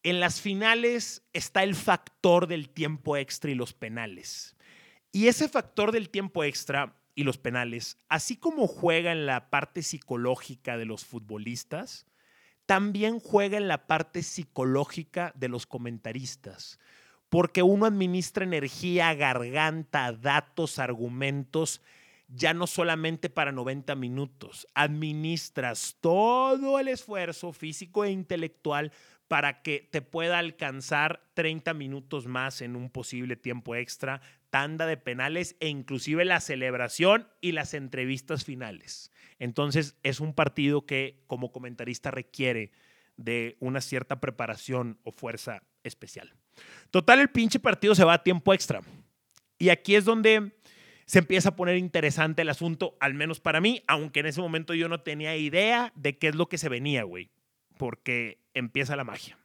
en 0.02 0.21
las 0.21 0.40
finales 0.40 1.23
está 1.32 1.62
el 1.62 1.75
factor 1.75 2.47
del 2.47 2.68
tiempo 2.68 3.16
extra 3.16 3.50
y 3.50 3.54
los 3.54 3.73
penales. 3.73 4.56
Y 5.12 5.28
ese 5.28 5.49
factor 5.49 5.92
del 5.92 6.11
tiempo 6.11 6.42
extra 6.44 6.97
y 7.14 7.25
los 7.25 7.38
penales, 7.38 7.99
así 8.09 8.37
como 8.37 8.66
juega 8.66 9.12
en 9.12 9.26
la 9.26 9.50
parte 9.50 9.82
psicológica 9.82 10.76
de 10.76 10.87
los 10.87 11.04
futbolistas, 11.04 12.06
también 12.66 13.21
juega 13.21 13.59
en 13.59 13.68
la 13.68 13.87
parte 13.87 14.23
psicológica 14.23 15.32
de 15.37 15.49
los 15.49 15.66
comentaristas, 15.66 16.78
porque 17.28 17.62
uno 17.62 17.87
administra 17.87 18.44
energía, 18.44 19.12
garganta, 19.14 20.12
datos, 20.12 20.78
argumentos, 20.78 21.82
ya 22.28 22.54
no 22.54 22.66
solamente 22.66 23.28
para 23.28 23.52
90 23.52 23.94
minutos, 23.94 24.66
administras 24.75 25.97
todo 26.00 26.78
el 26.78 26.88
esfuerzo 26.88 27.52
físico 27.52 28.04
e 28.04 28.11
intelectual 28.11 28.92
para 29.32 29.62
que 29.62 29.88
te 29.90 30.02
pueda 30.02 30.38
alcanzar 30.38 31.24
30 31.32 31.72
minutos 31.72 32.26
más 32.26 32.60
en 32.60 32.76
un 32.76 32.90
posible 32.90 33.34
tiempo 33.34 33.74
extra, 33.74 34.20
tanda 34.50 34.84
de 34.84 34.98
penales 34.98 35.56
e 35.58 35.68
inclusive 35.68 36.26
la 36.26 36.38
celebración 36.38 37.26
y 37.40 37.52
las 37.52 37.72
entrevistas 37.72 38.44
finales. 38.44 39.10
Entonces 39.38 39.96
es 40.02 40.20
un 40.20 40.34
partido 40.34 40.84
que 40.84 41.22
como 41.28 41.50
comentarista 41.50 42.10
requiere 42.10 42.72
de 43.16 43.56
una 43.58 43.80
cierta 43.80 44.20
preparación 44.20 44.98
o 45.02 45.12
fuerza 45.12 45.62
especial. 45.82 46.34
Total, 46.90 47.18
el 47.18 47.30
pinche 47.30 47.58
partido 47.58 47.94
se 47.94 48.04
va 48.04 48.12
a 48.12 48.22
tiempo 48.22 48.52
extra. 48.52 48.82
Y 49.58 49.70
aquí 49.70 49.94
es 49.94 50.04
donde 50.04 50.52
se 51.06 51.20
empieza 51.20 51.48
a 51.48 51.56
poner 51.56 51.78
interesante 51.78 52.42
el 52.42 52.50
asunto, 52.50 52.98
al 53.00 53.14
menos 53.14 53.40
para 53.40 53.62
mí, 53.62 53.82
aunque 53.86 54.20
en 54.20 54.26
ese 54.26 54.42
momento 54.42 54.74
yo 54.74 54.90
no 54.90 55.00
tenía 55.00 55.34
idea 55.38 55.90
de 55.96 56.18
qué 56.18 56.28
es 56.28 56.34
lo 56.34 56.50
que 56.50 56.58
se 56.58 56.68
venía, 56.68 57.04
güey 57.04 57.30
porque 57.76 58.38
empieza 58.54 58.96
la 58.96 59.04
magia. 59.04 59.38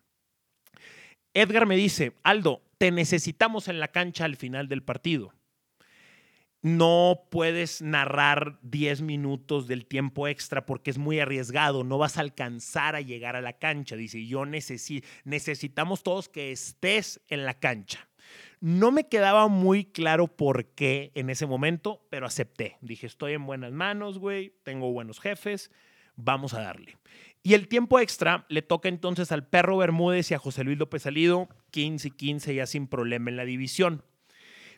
Edgar 1.34 1.65
me 1.65 1.75
dice, 1.75 2.13
Aldo, 2.24 2.62
te 2.77 2.91
necesitamos 2.91 3.67
en 3.67 3.79
la 3.79 3.89
cancha 3.89 4.25
al 4.25 4.36
final 4.36 4.67
del 4.67 4.84
partido. 4.84 5.34
No 6.63 7.27
puedes 7.29 7.81
narrar 7.81 8.60
10 8.63 9.01
minutos 9.01 9.67
del 9.67 9.86
tiempo 9.86 10.27
extra 10.27 10.65
porque 10.65 10.89
es 10.89 10.98
muy 10.98 11.19
arriesgado, 11.19 11.84
no 11.84 12.00
vas 12.00 12.17
a 12.17 12.22
alcanzar 12.22 12.96
a 12.96 13.01
llegar 13.01 13.36
a 13.36 13.41
la 13.41 13.53
cancha. 13.53 13.96
Dice, 13.96 14.25
yo 14.25 14.46
necesito, 14.46 15.07
necesitamos 15.24 16.01
todos 16.01 16.27
que 16.29 16.51
estés 16.51 17.22
en 17.27 17.46
la 17.46 17.53
cancha. 17.53 18.10
No 18.60 18.91
me 18.91 19.07
quedaba 19.07 19.48
muy 19.48 19.86
claro 19.86 20.27
por 20.27 20.65
qué 20.65 21.12
en 21.13 21.29
ese 21.29 21.46
momento, 21.46 22.05
pero 22.10 22.25
acepté. 22.25 22.77
Dije, 22.81 23.05
estoy 23.05 23.34
en 23.34 23.46
buenas 23.46 23.72
manos, 23.72 24.17
güey, 24.17 24.55
tengo 24.63 24.91
buenos 24.91 25.19
jefes, 25.19 25.72
vamos 26.15 26.55
a 26.55 26.62
darle. 26.62 26.98
Y 27.48 27.54
el 27.54 27.70
tiempo 27.70 27.98
extra 28.01 28.46
le 28.50 28.62
toca 28.62 28.89
entonces 28.89 29.32
al 29.32 29.48
Perro 29.48 29.77
Bermúdez 29.77 30.32
y 30.32 30.34
a 30.34 30.38
José 30.38 30.66
Luis 30.66 30.77
López 30.77 31.04
Salido, 31.04 31.48
15 31.72 32.10
y 32.10 32.12
15 32.12 32.56
ya 32.56 32.66
sin 32.66 32.88
problema 32.88 33.30
en 33.30 33.38
la 33.38 33.46
división. 33.46 34.04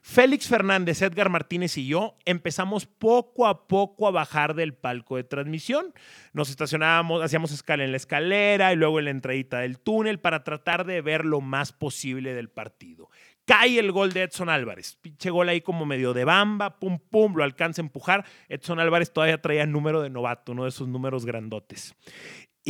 Félix 0.03 0.47
Fernández, 0.47 1.01
Edgar 1.01 1.29
Martínez 1.29 1.79
y 1.79 1.87
yo 1.87 2.15
empezamos 2.25 2.85
poco 2.85 3.47
a 3.47 3.67
poco 3.67 4.07
a 4.07 4.11
bajar 4.11 4.53
del 4.53 4.75
palco 4.75 5.15
de 5.15 5.23
transmisión. 5.23 5.95
Nos 6.31 6.51
estacionábamos, 6.51 7.23
hacíamos 7.23 7.51
escala 7.51 7.85
en 7.85 7.89
la 7.89 7.97
escalera 7.97 8.71
y 8.71 8.75
luego 8.75 8.99
en 8.99 9.05
la 9.05 9.11
entradita 9.11 9.57
del 9.61 9.79
túnel 9.79 10.19
para 10.19 10.43
tratar 10.43 10.85
de 10.85 11.01
ver 11.01 11.25
lo 11.25 11.41
más 11.41 11.73
posible 11.73 12.35
del 12.35 12.49
partido. 12.49 13.09
Cae 13.45 13.79
el 13.79 13.91
gol 13.91 14.13
de 14.13 14.21
Edson 14.21 14.47
Álvarez. 14.47 14.95
Pinche 15.01 15.31
gol 15.31 15.49
ahí 15.49 15.61
como 15.61 15.87
medio 15.87 16.13
de 16.13 16.23
bamba, 16.23 16.77
pum, 16.77 16.99
pum, 16.99 17.33
lo 17.35 17.43
alcanza 17.43 17.81
a 17.81 17.85
empujar. 17.85 18.25
Edson 18.47 18.79
Álvarez 18.79 19.11
todavía 19.11 19.41
traía 19.41 19.65
número 19.65 20.03
de 20.03 20.11
novato, 20.11 20.51
uno 20.51 20.65
de 20.65 20.69
esos 20.69 20.87
números 20.87 21.25
grandotes. 21.25 21.95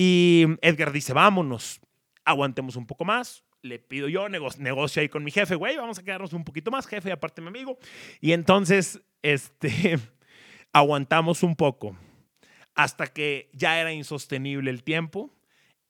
Y 0.02 0.46
Edgar 0.62 0.94
dice, 0.94 1.12
vámonos, 1.12 1.82
aguantemos 2.24 2.78
un 2.78 2.88
poco 2.88 3.04
más. 3.04 3.44
Le 3.62 3.80
pido 3.80 4.08
yo, 4.08 4.30
negocio 4.30 5.02
ahí 5.02 5.10
con 5.10 5.26
mi 5.26 5.30
jefe, 5.30 5.56
güey, 5.56 5.76
vamos 5.76 6.00
a 6.00 6.04
quedarnos 6.04 6.32
un 6.32 6.46
poquito 6.46 6.72
más, 6.72 6.88
jefe, 6.88 7.12
aparte 7.12 7.42
mi 7.42 7.50
amigo. 7.50 7.78
Y 8.22 8.32
entonces, 8.32 9.02
este, 9.22 10.00
aguantamos 10.72 11.44
un 11.44 11.54
poco 11.58 11.98
hasta 12.76 13.08
que 13.08 13.50
ya 13.52 13.82
era 13.82 13.92
insostenible 13.92 14.72
el 14.72 14.86
tiempo. 14.86 15.36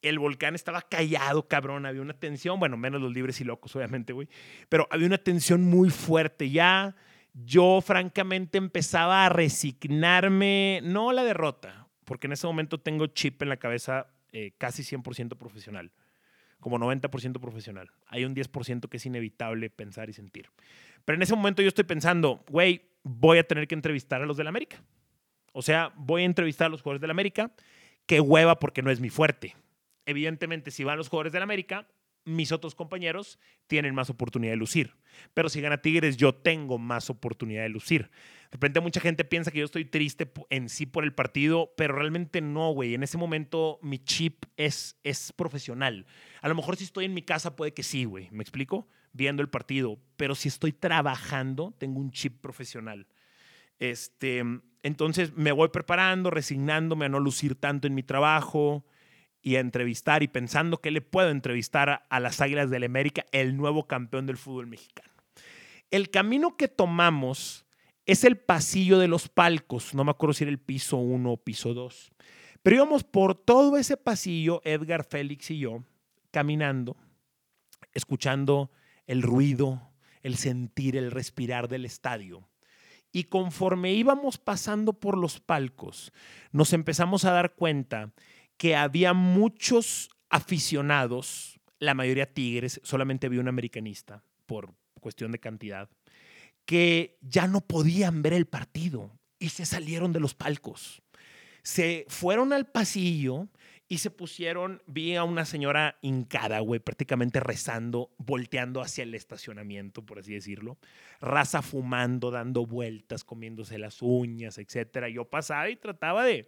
El 0.02 0.18
volcán 0.18 0.56
estaba 0.56 0.82
callado, 0.82 1.46
cabrón. 1.46 1.86
Había 1.86 2.02
una 2.02 2.18
tensión, 2.18 2.58
bueno, 2.58 2.76
menos 2.76 3.00
los 3.00 3.12
libres 3.12 3.40
y 3.40 3.44
locos, 3.44 3.76
obviamente, 3.76 4.12
güey. 4.12 4.28
Pero 4.68 4.88
había 4.90 5.06
una 5.06 5.18
tensión 5.18 5.62
muy 5.62 5.88
fuerte. 5.88 6.50
Ya 6.50 6.96
yo, 7.32 7.80
francamente, 7.80 8.58
empezaba 8.58 9.24
a 9.24 9.28
resignarme, 9.28 10.80
no 10.82 11.12
la 11.12 11.22
derrota, 11.22 11.79
porque 12.10 12.26
en 12.26 12.32
ese 12.32 12.48
momento 12.48 12.80
tengo 12.80 13.06
chip 13.06 13.40
en 13.40 13.48
la 13.48 13.58
cabeza 13.58 14.08
eh, 14.32 14.50
casi 14.58 14.82
100% 14.82 15.38
profesional, 15.38 15.92
como 16.58 16.76
90% 16.76 17.38
profesional. 17.38 17.88
Hay 18.08 18.24
un 18.24 18.34
10% 18.34 18.88
que 18.88 18.96
es 18.96 19.06
inevitable 19.06 19.70
pensar 19.70 20.10
y 20.10 20.12
sentir. 20.12 20.48
Pero 21.04 21.14
en 21.14 21.22
ese 21.22 21.36
momento 21.36 21.62
yo 21.62 21.68
estoy 21.68 21.84
pensando, 21.84 22.44
güey, 22.48 22.90
voy 23.04 23.38
a 23.38 23.44
tener 23.44 23.68
que 23.68 23.76
entrevistar 23.76 24.22
a 24.22 24.26
los 24.26 24.36
del 24.36 24.48
América. 24.48 24.82
O 25.52 25.62
sea, 25.62 25.92
voy 25.94 26.22
a 26.22 26.24
entrevistar 26.24 26.66
a 26.66 26.70
los 26.70 26.82
jugadores 26.82 27.00
del 27.00 27.12
América. 27.12 27.52
Qué 28.06 28.20
hueva 28.20 28.58
porque 28.58 28.82
no 28.82 28.90
es 28.90 28.98
mi 28.98 29.08
fuerte. 29.08 29.54
Evidentemente, 30.04 30.72
si 30.72 30.82
van 30.82 30.98
los 30.98 31.08
jugadores 31.08 31.32
del 31.32 31.44
América, 31.44 31.86
mis 32.24 32.52
otros 32.52 32.74
compañeros 32.74 33.38
tienen 33.66 33.94
más 33.94 34.10
oportunidad 34.10 34.52
de 34.52 34.56
lucir. 34.56 34.96
Pero 35.34 35.48
si 35.48 35.60
gana 35.60 35.82
Tigres, 35.82 36.16
yo 36.16 36.34
tengo 36.34 36.78
más 36.78 37.10
oportunidad 37.10 37.62
de 37.62 37.68
lucir. 37.68 38.10
De 38.50 38.56
repente 38.56 38.80
mucha 38.80 39.00
gente 39.00 39.24
piensa 39.24 39.50
que 39.50 39.60
yo 39.60 39.64
estoy 39.64 39.84
triste 39.84 40.30
en 40.50 40.68
sí 40.68 40.86
por 40.86 41.04
el 41.04 41.14
partido, 41.14 41.72
pero 41.76 41.94
realmente 41.94 42.40
no, 42.40 42.72
güey. 42.72 42.94
En 42.94 43.02
ese 43.02 43.18
momento 43.18 43.78
mi 43.82 43.98
chip 43.98 44.44
es, 44.56 44.96
es 45.02 45.32
profesional. 45.32 46.06
A 46.42 46.48
lo 46.48 46.54
mejor 46.54 46.76
si 46.76 46.84
estoy 46.84 47.04
en 47.04 47.14
mi 47.14 47.22
casa 47.22 47.56
puede 47.56 47.72
que 47.72 47.82
sí, 47.82 48.04
güey. 48.04 48.28
¿Me 48.30 48.42
explico? 48.42 48.88
Viendo 49.12 49.42
el 49.42 49.48
partido. 49.48 49.98
Pero 50.16 50.34
si 50.34 50.48
estoy 50.48 50.72
trabajando, 50.72 51.74
tengo 51.78 52.00
un 52.00 52.10
chip 52.10 52.40
profesional. 52.40 53.06
Este, 53.78 54.42
entonces 54.82 55.34
me 55.34 55.52
voy 55.52 55.68
preparando, 55.68 56.30
resignándome 56.30 57.06
a 57.06 57.08
no 57.08 57.18
lucir 57.18 57.54
tanto 57.54 57.86
en 57.86 57.94
mi 57.94 58.02
trabajo 58.02 58.84
y 59.42 59.56
a 59.56 59.60
entrevistar 59.60 60.22
y 60.22 60.28
pensando 60.28 60.80
que 60.80 60.90
le 60.90 61.00
puedo 61.00 61.30
entrevistar 61.30 62.06
a, 62.08 62.20
las 62.20 62.40
Águilas 62.40 62.70
del 62.70 62.84
América, 62.84 63.24
el 63.32 63.56
nuevo 63.56 63.86
campeón 63.86 64.26
del 64.26 64.36
fútbol 64.36 64.66
mexicano. 64.66 65.10
El 65.90 66.10
camino 66.10 66.56
que 66.56 66.68
tomamos 66.68 67.64
es 68.06 68.24
el 68.24 68.36
pasillo 68.36 68.98
de 68.98 69.08
los 69.08 69.28
palcos, 69.28 69.94
no 69.94 70.04
me 70.04 70.10
acuerdo 70.10 70.34
si 70.34 70.44
era 70.44 70.50
el 70.50 70.58
piso 70.58 70.96
1 70.96 71.32
o 71.32 71.36
piso 71.36 71.74
2, 71.74 72.12
pero 72.62 72.76
íbamos 72.76 73.04
por 73.04 73.34
todo 73.34 73.76
ese 73.76 73.96
pasillo, 73.96 74.60
Edgar, 74.64 75.04
Félix 75.04 75.50
y 75.50 75.58
yo, 75.58 75.84
caminando, 76.30 76.96
escuchando 77.92 78.70
el 79.06 79.22
ruido, 79.22 79.90
el 80.22 80.36
sentir, 80.36 80.96
el 80.96 81.10
respirar 81.10 81.68
del 81.68 81.84
estadio. 81.84 82.46
Y 83.12 83.24
conforme 83.24 83.92
íbamos 83.92 84.38
pasando 84.38 84.92
por 84.92 85.18
los 85.18 85.40
palcos, 85.40 86.12
nos 86.52 86.72
empezamos 86.72 87.24
a 87.24 87.32
dar 87.32 87.54
cuenta 87.54 88.12
que 88.60 88.76
había 88.76 89.14
muchos 89.14 90.10
aficionados, 90.28 91.58
la 91.78 91.94
mayoría 91.94 92.30
tigres, 92.30 92.78
solamente 92.84 93.26
había 93.26 93.40
un 93.40 93.48
americanista 93.48 94.22
por 94.44 94.74
cuestión 95.00 95.32
de 95.32 95.38
cantidad, 95.38 95.88
que 96.66 97.16
ya 97.22 97.46
no 97.46 97.62
podían 97.62 98.20
ver 98.20 98.34
el 98.34 98.44
partido 98.44 99.18
y 99.38 99.48
se 99.48 99.64
salieron 99.64 100.12
de 100.12 100.20
los 100.20 100.34
palcos. 100.34 101.00
Se 101.62 102.04
fueron 102.08 102.52
al 102.52 102.66
pasillo 102.66 103.48
y 103.88 103.96
se 103.96 104.10
pusieron, 104.10 104.82
vi 104.86 105.16
a 105.16 105.24
una 105.24 105.46
señora 105.46 105.96
hincada, 106.02 106.60
güey, 106.60 106.80
prácticamente 106.80 107.40
rezando, 107.40 108.10
volteando 108.18 108.82
hacia 108.82 109.04
el 109.04 109.14
estacionamiento, 109.14 110.04
por 110.04 110.18
así 110.18 110.34
decirlo. 110.34 110.76
Raza 111.22 111.62
fumando, 111.62 112.30
dando 112.30 112.66
vueltas, 112.66 113.24
comiéndose 113.24 113.78
las 113.78 114.02
uñas, 114.02 114.58
etcétera. 114.58 115.08
Yo 115.08 115.24
pasaba 115.24 115.70
y 115.70 115.76
trataba 115.76 116.26
de, 116.26 116.46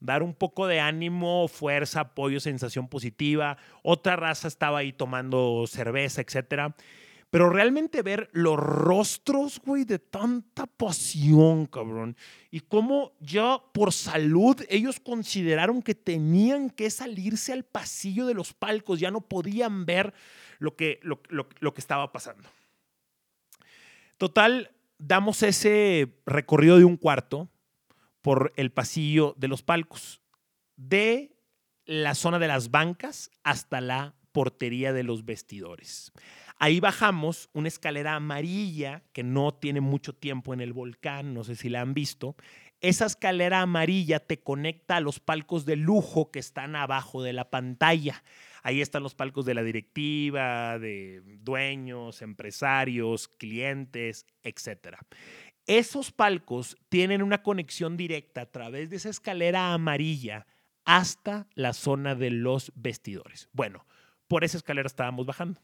dar 0.00 0.22
un 0.22 0.34
poco 0.34 0.66
de 0.66 0.80
ánimo, 0.80 1.48
fuerza, 1.48 2.00
apoyo, 2.00 2.40
sensación 2.40 2.88
positiva. 2.88 3.56
Otra 3.82 4.16
raza 4.16 4.48
estaba 4.48 4.78
ahí 4.78 4.92
tomando 4.92 5.64
cerveza, 5.66 6.20
etcétera. 6.20 6.74
Pero 7.30 7.50
realmente 7.50 8.02
ver 8.02 8.30
los 8.32 8.56
rostros, 8.56 9.60
güey, 9.64 9.84
de 9.84 9.98
tanta 9.98 10.66
pasión, 10.66 11.66
cabrón. 11.66 12.16
Y 12.52 12.60
cómo 12.60 13.12
ya 13.18 13.58
por 13.72 13.92
salud 13.92 14.56
ellos 14.68 15.00
consideraron 15.00 15.82
que 15.82 15.96
tenían 15.96 16.70
que 16.70 16.90
salirse 16.90 17.52
al 17.52 17.64
pasillo 17.64 18.26
de 18.26 18.34
los 18.34 18.54
palcos. 18.54 19.00
Ya 19.00 19.10
no 19.10 19.20
podían 19.20 19.84
ver 19.84 20.14
lo 20.60 20.76
que, 20.76 21.00
lo, 21.02 21.20
lo 21.28 21.74
que 21.74 21.80
estaba 21.80 22.12
pasando. 22.12 22.48
Total, 24.16 24.70
damos 24.98 25.42
ese 25.42 26.14
recorrido 26.26 26.78
de 26.78 26.84
un 26.84 26.96
cuarto 26.96 27.48
por 28.24 28.54
el 28.56 28.72
pasillo 28.72 29.34
de 29.36 29.48
los 29.48 29.62
palcos, 29.62 30.22
de 30.76 31.36
la 31.84 32.14
zona 32.14 32.38
de 32.38 32.48
las 32.48 32.70
bancas 32.70 33.30
hasta 33.42 33.82
la 33.82 34.14
portería 34.32 34.94
de 34.94 35.02
los 35.02 35.26
vestidores. 35.26 36.10
Ahí 36.56 36.80
bajamos 36.80 37.50
una 37.52 37.68
escalera 37.68 38.14
amarilla 38.14 39.02
que 39.12 39.22
no 39.22 39.52
tiene 39.52 39.82
mucho 39.82 40.14
tiempo 40.14 40.54
en 40.54 40.62
el 40.62 40.72
volcán, 40.72 41.34
no 41.34 41.44
sé 41.44 41.54
si 41.54 41.68
la 41.68 41.82
han 41.82 41.92
visto. 41.92 42.34
Esa 42.80 43.04
escalera 43.04 43.60
amarilla 43.60 44.20
te 44.20 44.40
conecta 44.40 44.96
a 44.96 45.00
los 45.00 45.20
palcos 45.20 45.66
de 45.66 45.76
lujo 45.76 46.30
que 46.30 46.38
están 46.38 46.76
abajo 46.76 47.22
de 47.22 47.34
la 47.34 47.50
pantalla. 47.50 48.24
Ahí 48.62 48.80
están 48.80 49.02
los 49.02 49.14
palcos 49.14 49.44
de 49.44 49.52
la 49.52 49.62
directiva, 49.62 50.78
de 50.78 51.20
dueños, 51.40 52.22
empresarios, 52.22 53.28
clientes, 53.28 54.24
etc. 54.42 54.96
Esos 55.66 56.12
palcos 56.12 56.76
tienen 56.88 57.22
una 57.22 57.42
conexión 57.42 57.96
directa 57.96 58.42
a 58.42 58.50
través 58.50 58.90
de 58.90 58.96
esa 58.96 59.08
escalera 59.08 59.72
amarilla 59.72 60.46
hasta 60.84 61.46
la 61.54 61.72
zona 61.72 62.14
de 62.14 62.30
los 62.30 62.72
vestidores. 62.74 63.48
Bueno, 63.52 63.86
por 64.28 64.44
esa 64.44 64.58
escalera 64.58 64.86
estábamos 64.86 65.24
bajando. 65.24 65.60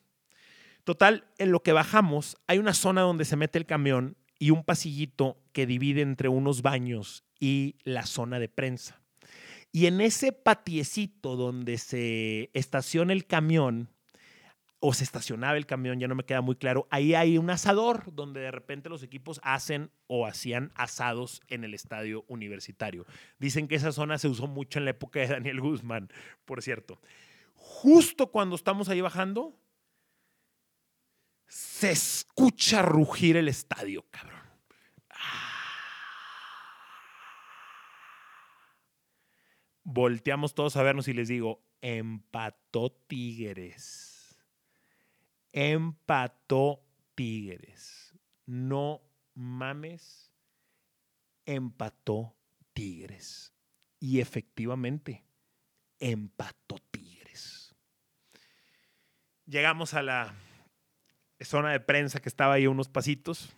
Total, 0.85 1.27
en 1.39 1.53
lo 1.53 1.63
que 1.63 1.73
bajamos 1.73 2.39
hay 2.47 2.59
una 2.59 2.73
zona 2.73 3.03
donde 3.03 3.27
se 3.27 3.37
mete 3.37 3.59
el 3.59 3.67
camión 3.67 4.17
y 4.39 4.51
un 4.51 4.65
pasillito 4.65 5.39
que 5.53 5.67
divide 5.67 6.01
entre 6.01 6.29
unos 6.29 6.63
baños 6.63 7.25
y 7.39 7.77
la 7.85 8.07
zona 8.07 8.39
de 8.39 8.49
prensa. 8.49 9.03
Y 9.73 9.87
en 9.87 10.01
ese 10.01 10.33
patiecito 10.33 11.37
donde 11.37 11.79
se 11.79 12.51
estaciona 12.55 13.13
el 13.13 13.27
camión, 13.27 13.91
o 14.81 14.95
se 14.95 15.05
estacionaba 15.05 15.59
el 15.59 15.67
camión, 15.67 16.01
ya 16.01 16.09
no 16.09 16.15
me 16.15 16.25
queda 16.25 16.41
muy 16.41 16.57
claro, 16.57 16.89
ahí 16.91 17.15
hay 17.15 17.37
un 17.37 17.51
asador 17.51 18.15
donde 18.15 18.41
de 18.41 18.51
repente 18.51 18.89
los 18.89 19.03
equipos 19.03 19.39
hacen 19.45 19.91
o 20.07 20.27
hacían 20.27 20.73
asados 20.75 21.43
en 21.49 21.65
el 21.65 21.75
estadio 21.75 22.25
universitario. 22.29 23.05
Dicen 23.39 23.69
que 23.69 23.75
esa 23.75 23.93
zona 23.93 24.17
se 24.19 24.29
usó 24.29 24.47
mucho 24.47 24.79
en 24.79 24.87
la 24.87 24.93
época 24.93 25.21
de 25.21 25.29
Daniel 25.29 25.61
Guzmán, 25.61 26.11
por 26.47 26.63
cierto. 26.63 26.99
Justo 27.55 28.31
cuando 28.31 28.57
estamos 28.57 28.89
ahí 28.89 29.03
bajando, 29.03 29.55
se 31.47 31.91
escucha 31.91 32.81
rugir 32.81 33.37
el 33.37 33.49
estadio, 33.49 34.07
cabrón. 34.11 34.41
Volteamos 39.83 40.55
todos 40.55 40.77
a 40.77 40.83
vernos 40.83 41.09
y 41.09 41.13
les 41.13 41.29
digo, 41.29 41.65
empató 41.83 42.93
Tigres. 43.09 44.10
Empató 45.53 46.83
Tigres. 47.15 48.15
No 48.47 49.03
mames, 49.35 50.33
empató 51.47 52.37
Tigres. 52.73 53.53
Y 53.99 54.21
efectivamente, 54.21 55.25
empató 55.99 56.77
Tigres. 56.91 57.75
Llegamos 59.47 59.95
a 59.95 60.03
la 60.03 60.35
zona 61.41 61.73
de 61.73 61.81
prensa 61.81 62.21
que 62.21 62.29
estaba 62.29 62.55
ahí 62.55 62.67
unos 62.67 62.89
pasitos 62.89 63.57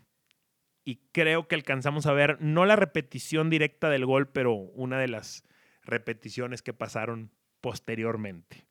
y 0.84 0.96
creo 1.12 1.46
que 1.46 1.54
alcanzamos 1.54 2.06
a 2.06 2.12
ver 2.12 2.40
no 2.40 2.64
la 2.66 2.76
repetición 2.76 3.50
directa 3.50 3.90
del 3.90 4.06
gol, 4.06 4.28
pero 4.28 4.54
una 4.54 4.99
de 4.99 5.08
las 5.08 5.44
repeticiones 5.82 6.62
que 6.62 6.72
pasaron 6.72 7.32
posteriormente. 7.61 8.66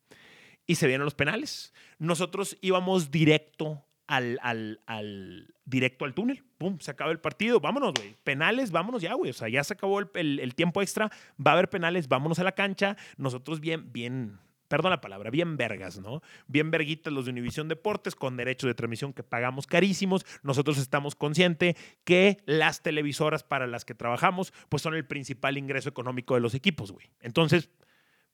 Y 0.68 0.76
se 0.76 0.88
vienen 0.88 1.06
los 1.06 1.16
penales. 1.16 1.74
Nosotros 2.00 2.58
íbamos 2.62 3.12
directo 3.12 3.84
al, 4.12 4.40
al, 4.88 5.54
directo 5.64 6.04
al 6.04 6.14
túnel. 6.14 6.44
¡Pum! 6.58 6.80
Se 6.80 6.92
acaba 6.92 7.12
el 7.12 7.20
partido. 7.20 7.60
Vámonos, 7.62 7.94
güey. 7.96 8.16
Penales, 8.24 8.72
vámonos 8.72 9.02
ya, 9.02 9.14
güey. 9.14 9.32
O 9.32 9.34
sea, 9.34 9.48
ya 9.48 9.64
se 9.64 9.74
acabó 9.74 10.00
el, 10.00 10.40
el, 10.40 10.54
tiempo 10.54 10.82
extra. 10.82 11.10
Va 11.40 11.52
a 11.52 11.54
haber 11.54 11.70
penales, 11.70 12.10
vámonos 12.10 12.40
a 12.40 12.44
la 12.44 12.52
cancha. 12.52 12.98
Nosotros 13.18 13.62
bien, 13.62 13.92
bien, 13.94 14.38
perdón 14.68 14.92
la 14.92 15.00
palabra, 15.00 15.30
bien 15.30 15.56
vergas, 15.56 16.00
¿no? 16.00 16.22
Bien 16.48 16.72
verguitas 16.72 17.14
los 17.14 17.26
de 17.26 17.32
Univisión 17.32 17.70
Deportes 17.70 18.16
con 18.16 18.36
derechos 18.36 18.68
de 18.68 18.74
transmisión 18.74 19.14
que 19.14 19.24
pagamos 19.24 19.66
carísimos. 19.66 20.26
Nosotros 20.44 20.78
estamos 20.78 21.16
conscientes 21.16 21.76
que 22.04 22.38
las 22.46 22.84
televisoras 22.84 23.44
para 23.44 23.66
las 23.66 23.86
que 23.86 23.96
trabajamos, 23.96 24.54
pues 24.68 24.84
son 24.84 24.94
el 24.94 25.08
principal 25.08 25.58
ingreso 25.58 25.88
económico 25.88 26.36
de 26.36 26.42
los 26.42 26.54
equipos, 26.54 26.92
güey. 26.92 27.12
Entonces, 27.22 27.70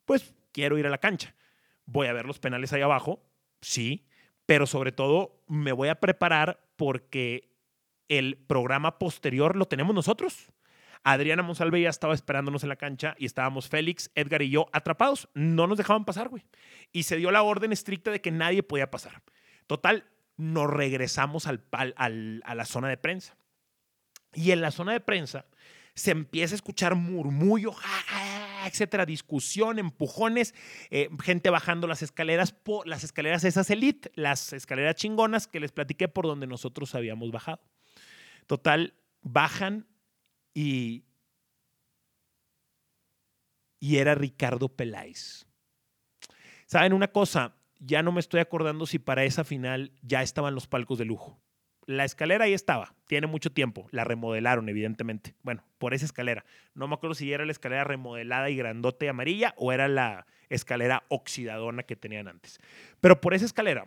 pues 0.06 0.34
quiero 0.52 0.80
ir 0.80 0.88
a 0.88 0.90
la 0.90 0.98
cancha. 0.98 1.36
Voy 1.88 2.08
a 2.08 2.14
ver 2.14 2.26
los 2.26 2.38
penales 2.38 2.72
ahí 2.74 2.82
abajo, 2.82 3.24
sí, 3.62 4.06
pero 4.46 4.68
sobre 4.68 4.92
todo 4.92 5.44
me 5.48 5.72
voy 5.72 5.88
a 5.88 6.00
preparar 6.00 6.60
porque 6.76 7.50
el 8.08 8.38
programa 8.38 9.00
posterior 9.00 9.56
lo 9.56 9.66
tenemos 9.66 9.96
nosotros. 9.96 10.52
Adriana 11.04 11.44
Monsalve 11.44 11.82
ya 11.82 11.90
estaba 11.90 12.14
esperándonos 12.14 12.64
en 12.64 12.70
la 12.70 12.76
cancha 12.76 13.16
y 13.18 13.26
estábamos 13.26 13.70
Félix, 13.70 14.12
Edgar 14.16 14.42
y 14.42 14.50
yo 14.50 14.68
atrapados. 14.74 15.30
No 15.34 15.68
nos 15.68 15.78
dejaban 15.78 16.06
pasar, 16.06 16.30
güey. 16.30 16.44
Y 16.92 17.04
se 17.04 17.18
dio 17.18 17.32
la 17.32 17.44
orden 17.44 17.72
estricta 17.72 18.12
de 18.12 18.22
que 18.22 18.32
nadie 18.32 18.64
podía 18.64 18.92
pasar. 18.92 19.24
Total, 19.68 20.06
nos 20.36 20.70
regresamos 20.70 21.48
al, 21.48 21.64
a 21.96 22.56
la 22.56 22.66
zona 22.66 22.90
de 22.90 22.98
prensa. 22.98 23.38
Y 24.34 24.52
en 24.52 24.62
la 24.62 24.72
zona 24.72 24.92
de 24.92 25.00
prensa 25.00 25.46
se 25.94 26.12
empieza 26.12 26.54
a 26.54 26.58
escuchar 26.58 26.96
murmullo, 26.96 27.74
etcétera, 28.68 29.06
discusión, 29.06 29.80
empujones, 29.80 30.54
eh, 30.90 31.10
gente 31.22 31.50
bajando 31.50 31.88
las 31.88 32.02
escaleras, 32.02 32.56
las 32.86 33.04
escaleras 33.04 33.44
esas 33.44 33.70
elite, 33.70 34.12
las 34.16 34.54
escaleras 34.54 34.96
chingonas 34.96 35.48
que 35.48 35.60
les 35.60 35.72
platiqué 35.72 36.08
por 36.08 36.26
donde 36.26 36.48
nosotros 36.48 36.94
habíamos 36.96 37.32
bajado. 37.32 37.62
Total, 38.46 38.94
bajan 39.22 39.88
y, 40.54 41.06
y 43.80 43.98
era 43.98 44.16
Ricardo 44.16 44.70
Peláez. 44.70 45.48
¿Saben 46.66 46.94
una 46.94 47.10
cosa? 47.10 47.56
Ya 47.80 48.04
no 48.04 48.12
me 48.12 48.20
estoy 48.20 48.40
acordando 48.40 48.86
si 48.86 49.00
para 49.00 49.24
esa 49.24 49.44
final 49.44 49.92
ya 50.02 50.22
estaban 50.22 50.56
los 50.56 50.68
palcos 50.68 50.98
de 50.98 51.06
lujo. 51.06 51.42
La 51.88 52.04
escalera 52.04 52.44
ahí 52.46 52.54
estaba, 52.54 52.94
tiene 53.08 53.28
mucho 53.28 53.50
tiempo. 53.52 53.88
La 53.92 54.04
remodelaron, 54.04 54.68
evidentemente. 54.68 55.34
Bueno, 55.42 55.64
por 55.78 55.94
esa 55.94 56.06
escalera. 56.06 56.46
No 56.76 56.88
me 56.88 56.96
acuerdo 56.96 57.16
si 57.16 57.32
era 57.32 57.46
la 57.46 57.52
escalera 57.54 57.86
remodelada 57.86 58.50
y 58.50 58.58
grandote 58.58 59.06
y 59.06 59.10
amarilla 59.10 59.54
o 59.58 59.72
era 59.72 59.88
la 59.88 60.28
escalera 60.50 61.04
oxidadona 61.08 61.84
que 61.84 61.96
tenían 61.96 62.28
antes. 62.28 62.60
Pero 63.00 63.22
por 63.22 63.34
esa 63.34 63.46
escalera 63.46 63.86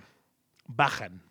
bajan 0.66 1.22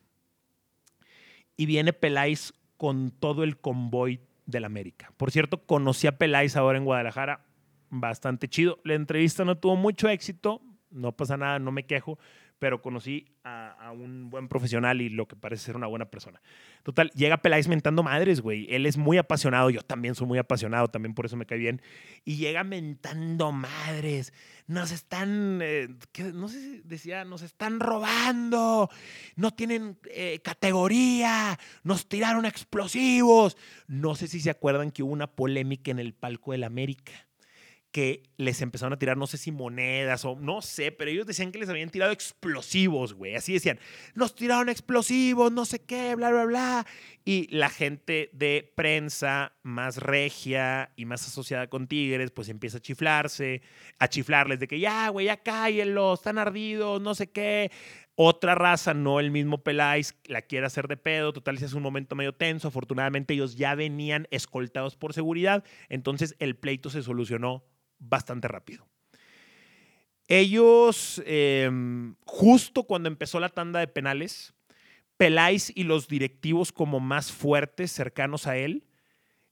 y 1.58 1.65
viene 1.65 1.91
Peláez 1.91 2.53
con 2.77 3.10
todo 3.12 3.43
el 3.43 3.58
convoy 3.58 4.21
del 4.45 4.63
América. 4.63 5.12
Por 5.17 5.32
cierto, 5.32 5.65
conocí 5.65 6.05
a 6.05 6.17
Peláez 6.17 6.55
ahora 6.55 6.77
en 6.77 6.86
Guadalajara, 6.86 7.45
bastante 7.89 8.47
chido. 8.47 8.79
La 8.84 8.93
entrevista 8.93 9.43
no 9.43 9.58
tuvo 9.58 9.75
mucho 9.75 10.08
éxito, 10.08 10.62
no 10.91 11.12
pasa 11.17 11.36
nada, 11.36 11.58
no 11.58 11.71
me 11.71 11.86
quejo, 11.86 12.19
pero 12.60 12.82
conocí 12.82 13.26
a, 13.43 13.91
un 13.91 14.30
buen 14.30 14.48
profesional 14.48 15.02
y 15.02 15.10
lo 15.10 15.28
que 15.28 15.36
parece 15.36 15.63
ser 15.63 15.76
una 15.76 15.88
buena 15.88 16.06
persona. 16.06 16.41
Total, 16.84 17.10
llega 17.12 17.38
Peláez 17.38 17.67
mentando 17.67 18.04
madres, 18.04 18.41
güey. 18.41 18.67
Él 18.69 18.86
es 18.86 18.98
muy 18.98 19.17
apasionado, 19.17 19.69
yo 19.69 19.82
también 19.82 20.13
soy 20.13 20.28
muy 20.28 20.38
apasionado, 20.38 20.89
también 20.89 21.15
por 21.15 21.26
eso 21.26 21.38
me 21.38 21.45
cae 21.45 21.58
bien. 21.58 21.82
Y 22.26 22.36
llega 22.36 22.63
mentando 22.63 23.52
madres. 23.52 24.34
Nos 24.67 24.91
están, 24.91 25.60
eh, 25.63 25.88
no 26.34 26.48
sé 26.50 26.62
si 26.62 26.82
decía, 26.84 27.26
nos 27.26 27.41
están 27.41 27.80
robando, 27.80 28.89
no 29.36 29.52
tienen 29.52 29.98
eh, 30.12 30.39
categoría, 30.43 31.58
nos 31.84 32.08
tiraron 32.08 32.45
explosivos. 32.45 33.58
No 33.88 34.13
sé 34.15 34.28
si 34.28 34.39
se 34.39 34.52
acuerdan 34.52 34.91
que 34.91 35.02
hubo 35.02 35.13
una 35.13 35.28
polémica 35.28 35.89
en 35.89 36.00
el 36.00 36.13
palco 36.13 36.52
del 36.52 36.65
América 36.65 37.28
que 37.91 38.23
les 38.38 38.62
empezaron 38.62 38.93
a 38.93 38.99
tirar, 38.99 39.17
no 39.17 39.28
sé 39.28 39.38
si 39.38 39.52
monedas 39.52 40.23
o 40.25 40.36
no 40.36 40.62
sé, 40.62 40.91
pero 40.91 41.10
ellos 41.10 41.25
decían 41.25 41.52
que 41.52 41.60
les 41.60 41.69
habían 41.69 41.89
tirado 41.89 42.12
explosivos, 42.12 43.13
güey. 43.13 43.36
Así 43.36 43.54
decían, 43.54 43.80
nos 44.13 44.36
tiraron 44.36 44.69
explosivos, 44.69 45.52
no 45.52 45.65
sé 45.65 45.80
qué, 45.80 46.15
bla, 46.15 46.30
bla, 46.30 46.45
bla. 46.45 46.88
Y 47.25 47.47
la 47.56 47.69
gente 47.69 48.30
de 48.34 48.71
prensa 48.75 49.54
más 49.63 49.97
regia 49.97 50.91
y 50.95 51.06
más 51.06 51.28
asociada 51.28 51.67
con 51.67 51.88
Tigres, 51.88 52.32
pues 52.32 52.49
empieza 52.49 52.78
a 52.78 52.82
chiflarse, 52.82 53.62
a 53.97 54.08
chiflarles 54.08 54.60
de 54.60 54.67
que 54.67 54.80
ya, 54.80 55.10
güey, 55.10 55.25
ya 55.25 55.38
cállenlo, 55.38 56.13
están 56.13 56.38
ardidos, 56.38 57.02
no 57.02 57.15
sé 57.15 57.32
qué. 57.32 57.71
Otra 58.21 58.54
raza, 58.54 58.93
no 58.93 59.21
el 59.21 59.32
mismo 59.32 59.63
Peláez, 59.63 60.13
la 60.25 60.41
quiere 60.41 60.65
hacer 60.65 60.89
de 60.89 60.97
pedo. 60.97 61.32
Total, 61.32 61.56
ese 61.56 61.67
es 61.67 61.73
un 61.73 61.82
momento 61.82 62.17
medio 62.17 62.34
tenso. 62.34 62.67
Afortunadamente, 62.67 63.34
ellos 63.34 63.56
ya 63.56 63.75
venían 63.75 64.28
escoltados 64.30 64.97
por 64.97 65.13
seguridad. 65.13 65.63
Entonces, 65.88 66.36
el 66.39 66.58
pleito 66.58 66.89
se 66.89 67.02
solucionó 67.02 67.63
bastante 67.99 68.47
rápido. 68.47 68.88
Ellos, 70.27 71.21
em, 71.25 72.15
justo 72.25 72.83
cuando 72.83 73.09
empezó 73.09 73.39
la 73.39 73.49
tanda 73.49 73.79
de 73.79 73.88
penales, 73.88 74.53
Peláez 75.17 75.71
y 75.75 75.83
los 75.83 76.07
directivos 76.07 76.71
como 76.71 76.99
más 76.99 77.31
fuertes, 77.31 77.91
cercanos 77.91 78.47
a 78.47 78.55
él, 78.55 78.85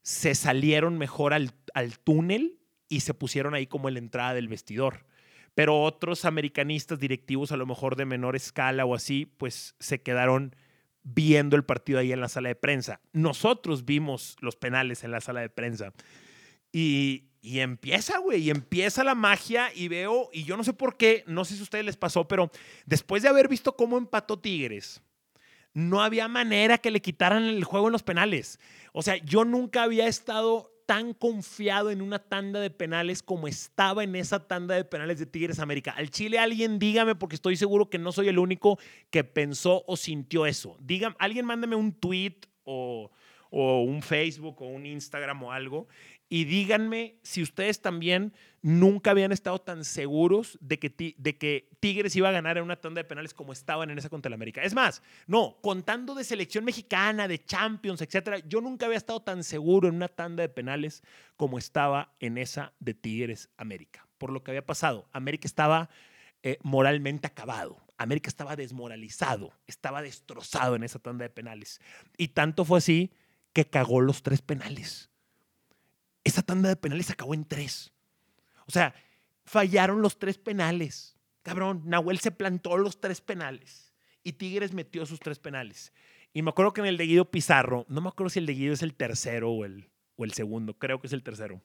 se 0.01 0.33
salieron 0.33 0.97
mejor 0.97 1.33
al, 1.33 1.51
al 1.73 1.99
túnel 1.99 2.59
y 2.87 3.01
se 3.01 3.13
pusieron 3.13 3.53
ahí 3.53 3.67
como 3.67 3.89
en 3.89 3.95
la 3.95 3.99
entrada 3.99 4.33
del 4.33 4.47
vestidor. 4.47 5.05
Pero 5.55 5.81
otros 5.81 6.23
americanistas 6.23 6.99
directivos, 6.99 7.51
a 7.51 7.57
lo 7.57 7.65
mejor 7.65 7.95
de 7.95 8.05
menor 8.05 8.35
escala 8.35 8.85
o 8.85 8.95
así, 8.95 9.25
pues 9.25 9.75
se 9.79 10.01
quedaron 10.01 10.55
viendo 11.03 11.55
el 11.55 11.63
partido 11.63 11.99
ahí 11.99 12.11
en 12.11 12.21
la 12.21 12.29
sala 12.29 12.49
de 12.49 12.55
prensa. 12.55 13.01
Nosotros 13.13 13.85
vimos 13.85 14.35
los 14.41 14.55
penales 14.55 15.03
en 15.03 15.11
la 15.11 15.21
sala 15.21 15.41
de 15.41 15.49
prensa. 15.49 15.93
Y, 16.71 17.29
y 17.47 17.61
empieza, 17.61 18.19
güey, 18.19 18.43
y 18.43 18.49
empieza 18.49 19.05
la 19.05 19.15
magia 19.15 19.71
y 19.73 19.87
veo, 19.87 20.29
y 20.33 20.43
yo 20.43 20.57
no 20.57 20.65
sé 20.65 20.73
por 20.73 20.97
qué, 20.97 21.23
no 21.27 21.45
sé 21.45 21.53
si 21.53 21.61
a 21.61 21.63
ustedes 21.63 21.85
les 21.85 21.95
pasó, 21.95 22.27
pero 22.27 22.51
después 22.85 23.23
de 23.23 23.29
haber 23.29 23.47
visto 23.47 23.77
cómo 23.77 23.97
empató 23.97 24.37
Tigres, 24.37 25.01
no 25.73 26.01
había 26.01 26.27
manera 26.27 26.77
que 26.77 26.91
le 26.91 27.01
quitaran 27.01 27.45
el 27.45 27.63
juego 27.63 27.87
en 27.87 27.93
los 27.93 28.03
penales. 28.03 28.59
O 28.91 29.01
sea, 29.01 29.15
yo 29.17 29.45
nunca 29.45 29.83
había 29.83 30.07
estado 30.07 30.73
tan 30.85 31.13
confiado 31.13 31.89
en 31.89 32.01
una 32.01 32.19
tanda 32.19 32.59
de 32.59 32.69
penales 32.69 33.23
como 33.23 33.47
estaba 33.47 34.03
en 34.03 34.17
esa 34.17 34.45
tanda 34.45 34.75
de 34.75 34.83
penales 34.83 35.17
de 35.17 35.25
Tigres 35.25 35.59
América. 35.59 35.91
Al 35.91 36.09
Chile 36.09 36.39
alguien 36.39 36.79
dígame, 36.79 37.15
porque 37.15 37.35
estoy 37.35 37.55
seguro 37.55 37.89
que 37.89 37.97
no 37.97 38.11
soy 38.11 38.27
el 38.27 38.39
único 38.39 38.77
que 39.09 39.23
pensó 39.23 39.85
o 39.87 39.95
sintió 39.95 40.45
eso. 40.45 40.75
Dígame, 40.81 41.15
alguien 41.19 41.45
mándame 41.45 41.77
un 41.77 41.93
tweet 41.93 42.39
o, 42.65 43.09
o 43.51 43.83
un 43.83 44.01
Facebook 44.01 44.61
o 44.61 44.65
un 44.65 44.85
Instagram 44.85 45.43
o 45.43 45.51
algo 45.53 45.87
Y 46.29 46.43
díganme 46.43 47.19
si 47.23 47.41
ustedes 47.41 47.81
también 47.81 48.33
nunca 48.61 49.11
habían 49.11 49.31
estado 49.31 49.59
tan 49.59 49.85
seguros 49.85 50.57
de 50.59 50.77
que, 50.77 51.69
Tigres 51.79 52.15
iba 52.17 52.27
a 52.27 52.33
ganar 52.33 52.57
en 52.57 52.63
una 52.63 52.75
tanda 52.75 52.99
de 52.99 53.07
penales 53.07 53.33
como 53.33 53.53
estaban 53.53 53.89
en 53.89 53.97
esa 53.97 54.09
contra 54.09 54.27
el 54.27 54.33
América. 54.33 54.61
Es 54.61 54.73
más, 54.73 55.01
no, 55.25 55.57
contando 55.61 56.15
de 56.15 56.25
selección 56.25 56.65
mexicana, 56.65 57.29
de 57.29 57.43
Champions, 57.43 58.01
etcétera, 58.01 58.39
yo 58.39 58.59
nunca 58.59 58.87
había 58.87 58.97
estado 58.97 59.21
tan 59.21 59.43
seguro 59.43 59.87
en 59.87 59.95
una 59.95 60.09
tanda 60.09 60.41
de 60.41 60.49
penales 60.49 61.01
como 61.37 61.57
estaba 61.57 62.13
en 62.19 62.37
esa 62.37 62.73
de 62.79 62.93
Tigres 62.93 63.49
América. 63.55 64.05
Por 64.17 64.31
lo 64.31 64.43
que 64.43 64.51
había 64.51 64.65
pasado, 64.65 65.07
América 65.13 65.47
estaba 65.47 65.89
eh, 66.43 66.57
moralmente 66.61 67.27
acabado. 67.27 67.77
América 67.97 68.27
estaba 68.27 68.55
desmoralizado, 68.57 69.53
estaba 69.65 70.01
destrozado 70.01 70.75
en 70.75 70.83
esa 70.83 70.99
tanda 70.99 71.23
de 71.23 71.29
penales. 71.29 71.79
Y 72.17 72.29
tanto 72.29 72.65
fue 72.65 72.79
así 72.79 73.11
que 73.53 73.65
cagó 73.65 74.01
los 74.01 74.23
tres 74.23 74.41
penales 74.41 75.09
esa 76.27 76.43
tanda 76.43 76.69
de 76.69 76.75
penales 76.75 77.09
acabó 77.09 77.33
en 77.33 77.45
tres. 77.45 77.91
O 78.67 78.71
sea, 78.71 78.93
fallaron 79.45 80.01
los 80.01 80.19
tres 80.19 80.37
penales. 80.37 81.17
Cabrón, 81.41 81.83
Nahuel 81.85 82.19
se 82.19 82.31
plantó 82.31 82.77
los 82.77 82.99
tres 82.99 83.21
penales 83.21 83.93
y 84.23 84.33
Tigres 84.33 84.73
metió 84.73 85.05
sus 85.05 85.19
tres 85.19 85.39
penales. 85.39 85.93
Y 86.33 86.41
me 86.41 86.49
acuerdo 86.49 86.73
que 86.73 86.81
en 86.81 86.87
el 86.87 86.97
de 86.97 87.05
Guido 87.05 87.31
Pizarro, 87.31 87.85
no 87.87 88.01
me 88.01 88.09
acuerdo 88.09 88.29
si 88.29 88.39
el 88.39 88.45
de 88.45 88.53
Guido 88.53 88.73
es 88.73 88.83
el 88.83 88.93
tercero 88.93 89.51
o 89.51 89.63
el, 89.63 89.89
o 90.17 90.25
el 90.25 90.33
segundo, 90.33 90.77
creo 90.77 90.99
que 90.99 91.07
es 91.07 91.13
el 91.13 91.23
tercero. 91.23 91.63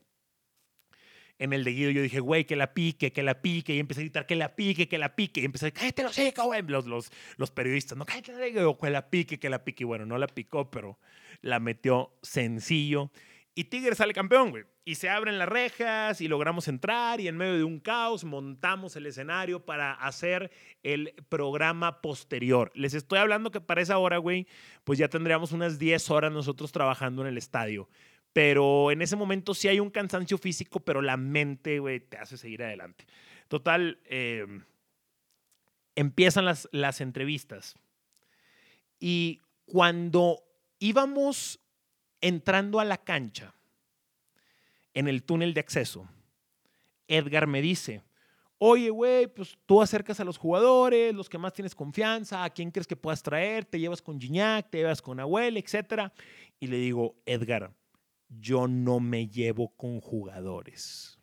En 1.39 1.53
el 1.53 1.65
de 1.65 1.73
Guido 1.73 1.91
yo 1.91 2.03
dije, 2.03 2.21
güey, 2.21 2.45
que 2.45 2.55
la 2.55 2.73
pique, 2.73 3.13
que 3.13 3.25
la 3.25 3.43
pique, 3.43 3.75
y 3.75 3.81
empecé 3.81 4.03
a 4.03 4.05
gritar, 4.05 4.27
que 4.27 4.37
la 4.37 4.55
pique, 4.55 4.87
que 4.87 4.99
la 4.99 5.17
pique, 5.17 5.41
y 5.41 5.45
empecé 5.45 5.67
a 5.67 5.71
cállate 5.73 6.05
los 6.05 6.17
hijos, 6.17 6.45
güey, 6.45 6.63
los, 6.63 6.87
los, 6.87 7.11
los, 7.37 7.51
periodistas, 7.51 7.99
no, 7.99 8.07
cállate, 8.07 8.33
que 8.33 8.91
la 8.91 9.11
pique, 9.11 9.41
que 9.41 9.51
la 9.51 9.65
pique, 9.65 9.83
y 9.83 9.87
bueno, 9.87 10.07
no 10.07 10.19
la 10.19 10.29
picó, 10.29 10.71
pero 10.71 11.01
la 11.41 11.59
metió 11.59 12.17
sencillo. 12.23 13.11
Y 13.55 13.65
Tigres 13.65 13.99
sale 13.99 14.15
campeón, 14.15 14.51
güey. 14.51 14.65
Y 14.85 14.95
se 14.95 15.11
abren 15.11 15.39
las 15.39 15.49
rejas 15.49 16.21
y 16.21 16.29
logramos 16.29 16.69
entrar 16.69 17.21
y 17.21 17.29
en 17.29 17.37
medio 17.37 17.57
de 17.57 17.65
un 17.65 17.81
caos 17.81 18.25
montamos 18.25 18.97
el 18.97 19.07
escenario 19.07 19.65
para 19.65 19.93
hacer 19.93 20.51
el 20.83 21.15
programa 21.29 22.01
posterior. 22.01 22.73
Les 22.75 22.95
estoy 22.95 23.19
hablando 23.19 23.51
que 23.51 23.61
para 23.61 23.83
esa 23.83 23.99
hora, 23.99 24.17
güey, 24.19 24.47
pues 24.85 24.99
ya 24.99 25.09
tendríamos 25.09 25.53
unas 25.53 25.79
10 25.79 26.11
horas 26.11 26.33
nosotros 26.33 26.73
trabajando 26.73 27.23
en 27.23 27.29
el 27.29 27.39
estadio. 27.39 27.89
Pero 28.33 28.91
en 28.91 29.03
ese 29.03 29.17
momento 29.17 29.53
sí 29.53 29.69
hay 29.69 29.79
un 29.79 29.91
cansancio 29.91 30.39
físico, 30.39 30.81
pero 30.81 31.03
la 31.03 31.19
mente, 31.19 31.79
güey, 31.79 32.01
te 32.01 32.17
hace 32.17 32.39
seguir 32.39 32.63
adelante. 32.63 33.05
Total, 33.49 34.01
eh, 34.07 34.47
empiezan 35.95 36.47
las, 36.47 36.69
las 36.73 37.03
entrevistas. 37.03 37.77
Y 38.99 39.43
cuando 39.67 40.43
íbamos 40.79 41.62
entrando 42.23 42.81
a 42.81 42.85
la 42.87 42.97
cancha, 42.97 43.55
en 44.95 45.09
el 45.09 45.23
túnel 45.23 45.53
de 45.53 45.61
acceso, 45.61 46.09
Edgar 47.09 47.47
me 47.47 47.61
dice, 47.61 48.03
oye, 48.59 48.91
güey, 48.91 49.27
pues 49.27 49.59
tú 49.67 49.83
acercas 49.83 50.21
a 50.21 50.25
los 50.25 50.39
jugadores, 50.39 51.15
los 51.15 51.29
que 51.29 51.37
más 51.37 51.53
tienes 51.53 51.75
confianza, 51.75 52.45
a 52.45 52.51
quién 52.51 52.71
crees 52.71 52.87
que 52.87 52.97
puedas 52.97 53.23
traer, 53.23 53.65
te 53.65 53.79
llevas 53.79 54.01
con 54.01 54.21
Gignac, 54.21 54.71
te 54.71 54.79
llevas 54.79 55.03
con 55.03 55.19
Abuel, 55.19 55.57
etc. 55.57 56.13
Y 56.61 56.69
le 56.69 56.77
digo, 56.77 57.17
Edgar, 57.27 57.73
yo 58.29 58.69
no 58.69 59.01
me 59.01 59.29
llevo 59.29 59.69
con 59.77 60.01
jugadores. 60.01 61.19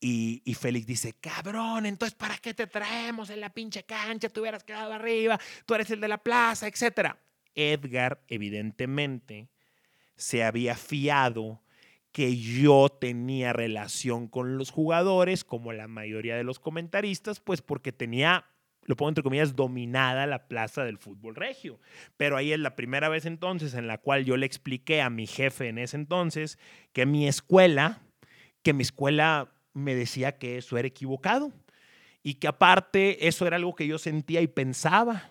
Y, 0.00 0.42
y, 0.44 0.54
Félix 0.54 0.86
dice, 0.86 1.14
cabrón, 1.14 1.84
entonces 1.84 2.14
¿para 2.14 2.38
qué 2.38 2.54
te 2.54 2.68
traemos 2.68 3.30
en 3.30 3.40
la 3.40 3.50
pinche 3.50 3.82
cancha? 3.82 4.28
Tú 4.28 4.42
hubieras 4.42 4.62
quedado 4.62 4.92
arriba, 4.92 5.40
tú 5.66 5.74
eres 5.74 5.90
el 5.90 6.00
de 6.00 6.06
la 6.06 6.18
plaza, 6.18 6.68
etc. 6.68 7.16
Edgar, 7.58 8.22
evidentemente, 8.28 9.48
se 10.16 10.44
había 10.44 10.76
fiado 10.76 11.60
que 12.12 12.36
yo 12.36 12.88
tenía 12.88 13.52
relación 13.52 14.28
con 14.28 14.56
los 14.56 14.70
jugadores, 14.70 15.44
como 15.44 15.72
la 15.72 15.88
mayoría 15.88 16.36
de 16.36 16.44
los 16.44 16.58
comentaristas, 16.58 17.40
pues 17.40 17.60
porque 17.60 17.92
tenía, 17.92 18.46
lo 18.82 18.96
pongo 18.96 19.10
entre 19.10 19.22
comillas, 19.22 19.54
dominada 19.54 20.26
la 20.26 20.48
plaza 20.48 20.84
del 20.84 20.98
fútbol 20.98 21.34
regio. 21.34 21.80
Pero 22.16 22.36
ahí 22.36 22.52
es 22.52 22.58
la 22.58 22.76
primera 22.76 23.08
vez 23.08 23.26
entonces 23.26 23.74
en 23.74 23.86
la 23.86 23.98
cual 23.98 24.24
yo 24.24 24.36
le 24.36 24.46
expliqué 24.46 25.02
a 25.02 25.10
mi 25.10 25.26
jefe 25.26 25.68
en 25.68 25.78
ese 25.78 25.96
entonces 25.96 26.58
que 26.92 27.06
mi 27.06 27.28
escuela, 27.28 28.00
que 28.62 28.72
mi 28.72 28.82
escuela 28.82 29.52
me 29.72 29.94
decía 29.94 30.38
que 30.38 30.58
eso 30.58 30.78
era 30.78 30.88
equivocado 30.88 31.52
y 32.22 32.34
que 32.34 32.48
aparte 32.48 33.28
eso 33.28 33.46
era 33.46 33.56
algo 33.56 33.74
que 33.74 33.86
yo 33.86 33.98
sentía 33.98 34.40
y 34.40 34.48
pensaba 34.48 35.30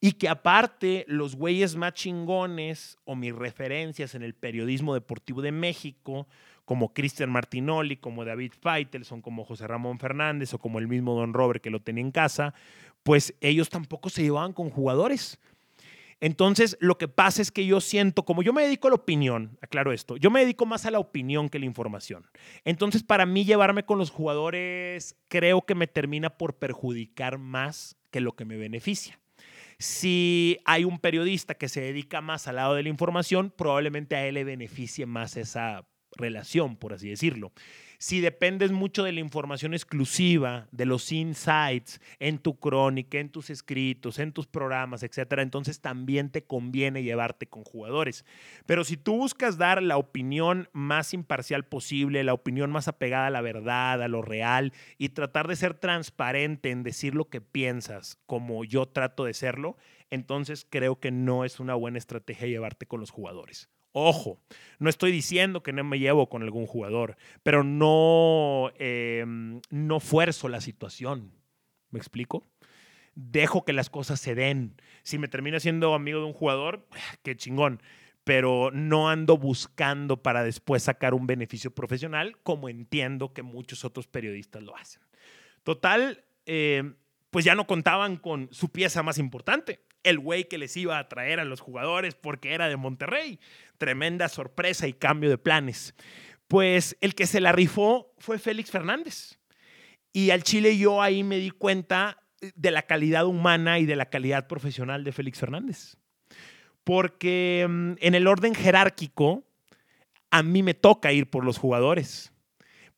y 0.00 0.12
que 0.12 0.28
aparte 0.28 1.04
los 1.08 1.36
güeyes 1.36 1.76
más 1.76 1.94
chingones 1.94 2.98
o 3.04 3.16
mis 3.16 3.34
referencias 3.34 4.14
en 4.14 4.22
el 4.22 4.34
periodismo 4.34 4.94
deportivo 4.94 5.42
de 5.42 5.52
México, 5.52 6.26
como 6.64 6.94
Cristian 6.94 7.30
Martinoli, 7.30 7.96
como 7.96 8.24
David 8.24 8.52
Feitelson, 8.58 9.20
como 9.20 9.44
José 9.44 9.66
Ramón 9.66 9.98
Fernández 9.98 10.54
o 10.54 10.58
como 10.58 10.78
el 10.78 10.88
mismo 10.88 11.14
Don 11.14 11.34
Robert 11.34 11.62
que 11.62 11.70
lo 11.70 11.80
tenía 11.80 12.02
en 12.02 12.10
casa, 12.10 12.54
pues 13.02 13.34
ellos 13.40 13.68
tampoco 13.68 14.08
se 14.08 14.22
llevaban 14.22 14.52
con 14.52 14.70
jugadores. 14.70 15.38
Entonces, 16.20 16.78
lo 16.80 16.96
que 16.96 17.08
pasa 17.08 17.42
es 17.42 17.50
que 17.50 17.66
yo 17.66 17.80
siento, 17.80 18.24
como 18.24 18.42
yo 18.42 18.52
me 18.52 18.62
dedico 18.62 18.88
a 18.88 18.92
la 18.92 18.96
opinión, 18.96 19.58
aclaro 19.60 19.92
esto, 19.92 20.16
yo 20.16 20.30
me 20.30 20.40
dedico 20.40 20.64
más 20.64 20.86
a 20.86 20.90
la 20.90 20.98
opinión 20.98 21.50
que 21.50 21.58
a 21.58 21.60
la 21.60 21.66
información. 21.66 22.24
Entonces, 22.64 23.02
para 23.02 23.26
mí 23.26 23.44
llevarme 23.44 23.84
con 23.84 23.98
los 23.98 24.10
jugadores 24.10 25.16
creo 25.28 25.62
que 25.62 25.74
me 25.74 25.86
termina 25.86 26.30
por 26.30 26.54
perjudicar 26.54 27.36
más 27.36 27.96
que 28.10 28.20
lo 28.20 28.32
que 28.32 28.46
me 28.46 28.56
beneficia. 28.56 29.18
Si 29.78 30.58
hay 30.64 30.84
un 30.84 30.98
periodista 30.98 31.54
que 31.54 31.68
se 31.68 31.80
dedica 31.80 32.20
más 32.20 32.48
al 32.48 32.56
lado 32.56 32.74
de 32.74 32.82
la 32.82 32.88
información, 32.88 33.52
probablemente 33.56 34.16
a 34.16 34.26
él 34.26 34.34
le 34.34 34.44
beneficie 34.44 35.06
más 35.06 35.36
esa 35.36 35.86
relación, 36.16 36.76
por 36.76 36.92
así 36.92 37.08
decirlo. 37.08 37.52
Si 38.04 38.20
dependes 38.20 38.70
mucho 38.70 39.02
de 39.02 39.12
la 39.12 39.20
información 39.20 39.72
exclusiva, 39.72 40.68
de 40.72 40.84
los 40.84 41.10
insights 41.10 42.02
en 42.18 42.36
tu 42.38 42.58
crónica, 42.58 43.18
en 43.18 43.30
tus 43.30 43.48
escritos, 43.48 44.18
en 44.18 44.32
tus 44.32 44.46
programas, 44.46 45.02
etcétera, 45.02 45.40
entonces 45.40 45.80
también 45.80 46.28
te 46.28 46.44
conviene 46.44 47.02
llevarte 47.02 47.46
con 47.46 47.64
jugadores. 47.64 48.26
Pero 48.66 48.84
si 48.84 48.98
tú 48.98 49.16
buscas 49.16 49.56
dar 49.56 49.82
la 49.82 49.96
opinión 49.96 50.68
más 50.74 51.14
imparcial 51.14 51.64
posible, 51.64 52.24
la 52.24 52.34
opinión 52.34 52.70
más 52.70 52.88
apegada 52.88 53.28
a 53.28 53.30
la 53.30 53.40
verdad, 53.40 54.02
a 54.02 54.08
lo 54.08 54.20
real 54.20 54.74
y 54.98 55.08
tratar 55.08 55.48
de 55.48 55.56
ser 55.56 55.72
transparente 55.72 56.72
en 56.72 56.82
decir 56.82 57.14
lo 57.14 57.30
que 57.30 57.40
piensas, 57.40 58.18
como 58.26 58.64
yo 58.64 58.84
trato 58.84 59.24
de 59.24 59.32
serlo, 59.32 59.78
entonces 60.10 60.66
creo 60.68 61.00
que 61.00 61.10
no 61.10 61.46
es 61.46 61.58
una 61.58 61.74
buena 61.74 61.96
estrategia 61.96 62.48
llevarte 62.48 62.84
con 62.84 63.00
los 63.00 63.10
jugadores. 63.10 63.70
Ojo, 63.96 64.40
no 64.80 64.90
estoy 64.90 65.12
diciendo 65.12 65.62
que 65.62 65.72
no 65.72 65.84
me 65.84 66.00
llevo 66.00 66.28
con 66.28 66.42
algún 66.42 66.66
jugador, 66.66 67.16
pero 67.44 67.62
no, 67.62 68.72
em, 68.76 69.60
no 69.70 70.00
fuerzo 70.00 70.48
la 70.48 70.60
situación. 70.60 71.30
¿Me 71.90 72.00
explico? 72.00 72.44
Dejo 73.14 73.64
que 73.64 73.72
las 73.72 73.90
cosas 73.90 74.18
se 74.18 74.34
den. 74.34 74.74
Si 75.04 75.16
me 75.16 75.28
termina 75.28 75.60
siendo 75.60 75.94
amigo 75.94 76.18
de 76.18 76.24
un 76.26 76.32
jugador, 76.32 76.88
qué 77.22 77.36
chingón. 77.36 77.80
Pero 78.24 78.72
no 78.72 79.08
ando 79.08 79.38
buscando 79.38 80.20
para 80.24 80.42
después 80.42 80.82
sacar 80.82 81.14
un 81.14 81.28
beneficio 81.28 81.72
profesional, 81.72 82.36
como 82.42 82.68
entiendo 82.68 83.32
que 83.32 83.44
muchos 83.44 83.84
otros 83.84 84.08
periodistas 84.08 84.64
lo 84.64 84.76
hacen. 84.76 85.02
Total, 85.62 86.24
em, 86.46 86.96
pues 87.30 87.44
ya 87.44 87.54
no 87.54 87.68
contaban 87.68 88.16
con 88.16 88.48
su 88.50 88.70
pieza 88.70 89.04
más 89.04 89.18
importante, 89.18 89.84
el 90.04 90.18
güey 90.18 90.44
que 90.44 90.58
les 90.58 90.76
iba 90.76 90.98
a 90.98 91.08
traer 91.08 91.40
a 91.40 91.44
los 91.44 91.60
jugadores 91.60 92.14
porque 92.14 92.52
era 92.52 92.68
de 92.68 92.76
Monterrey. 92.76 93.40
Tremenda 93.78 94.28
sorpresa 94.28 94.86
y 94.86 94.92
cambio 94.92 95.30
de 95.30 95.38
planes. 95.38 95.94
Pues 96.48 96.96
el 97.00 97.14
que 97.14 97.26
se 97.26 97.40
la 97.40 97.52
rifó 97.52 98.12
fue 98.18 98.38
Félix 98.38 98.70
Fernández. 98.70 99.38
Y 100.12 100.30
al 100.30 100.42
Chile 100.42 100.76
yo 100.76 101.02
ahí 101.02 101.22
me 101.22 101.38
di 101.38 101.50
cuenta 101.50 102.18
de 102.54 102.70
la 102.70 102.82
calidad 102.82 103.26
humana 103.26 103.78
y 103.78 103.86
de 103.86 103.96
la 103.96 104.06
calidad 104.06 104.46
profesional 104.46 105.02
de 105.04 105.12
Félix 105.12 105.38
Fernández. 105.38 105.96
Porque 106.84 107.66
mm, 107.68 107.92
en 107.98 108.14
el 108.14 108.26
orden 108.26 108.54
jerárquico, 108.54 109.44
a 110.30 110.42
mí 110.42 110.62
me 110.62 110.74
toca 110.74 111.12
ir 111.12 111.30
por 111.30 111.44
los 111.44 111.58
jugadores 111.58 112.33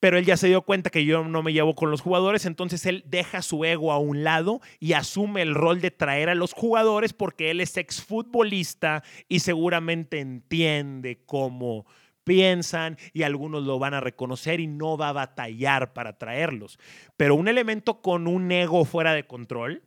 pero 0.01 0.19
él 0.19 0.25
ya 0.25 0.37
se 0.37 0.49
dio 0.49 0.63
cuenta 0.63 0.91
que 0.91 1.05
yo 1.05 1.25
no 1.25 1.43
me 1.43 1.53
llevo 1.53 1.75
con 1.75 1.91
los 1.91 2.01
jugadores, 2.01 2.45
entonces 2.47 2.85
él 2.87 3.05
deja 3.07 3.43
su 3.43 3.65
ego 3.65 3.93
a 3.93 3.99
un 3.99 4.25
lado 4.25 4.61
y 4.79 4.93
asume 4.93 5.43
el 5.43 5.55
rol 5.55 5.81
de 5.81 5.91
traer 5.91 6.29
a 6.29 6.35
los 6.35 6.53
jugadores 6.53 7.13
porque 7.13 7.51
él 7.51 7.61
es 7.61 7.77
exfutbolista 7.77 9.03
y 9.29 9.41
seguramente 9.41 10.21
entiende 10.21 11.23
cómo 11.25 11.87
piensan 12.25 12.99
y 13.13 13.23
algunos 13.23 13.63
lo 13.63 13.79
van 13.79 13.95
a 13.95 14.01
reconocer 14.01 14.61
y 14.61 14.67
no 14.67 14.99
va 14.99 15.11
a 15.11 15.13
batallar 15.13 15.93
para 15.93 16.19
traerlos. 16.19 16.79
Pero 17.17 17.37
un 17.37 17.49
elemento 17.49 18.03
con 18.03 18.27
un 18.27 18.51
ego 18.51 18.85
fuera 18.85 19.15
de 19.15 19.27
control, 19.27 19.83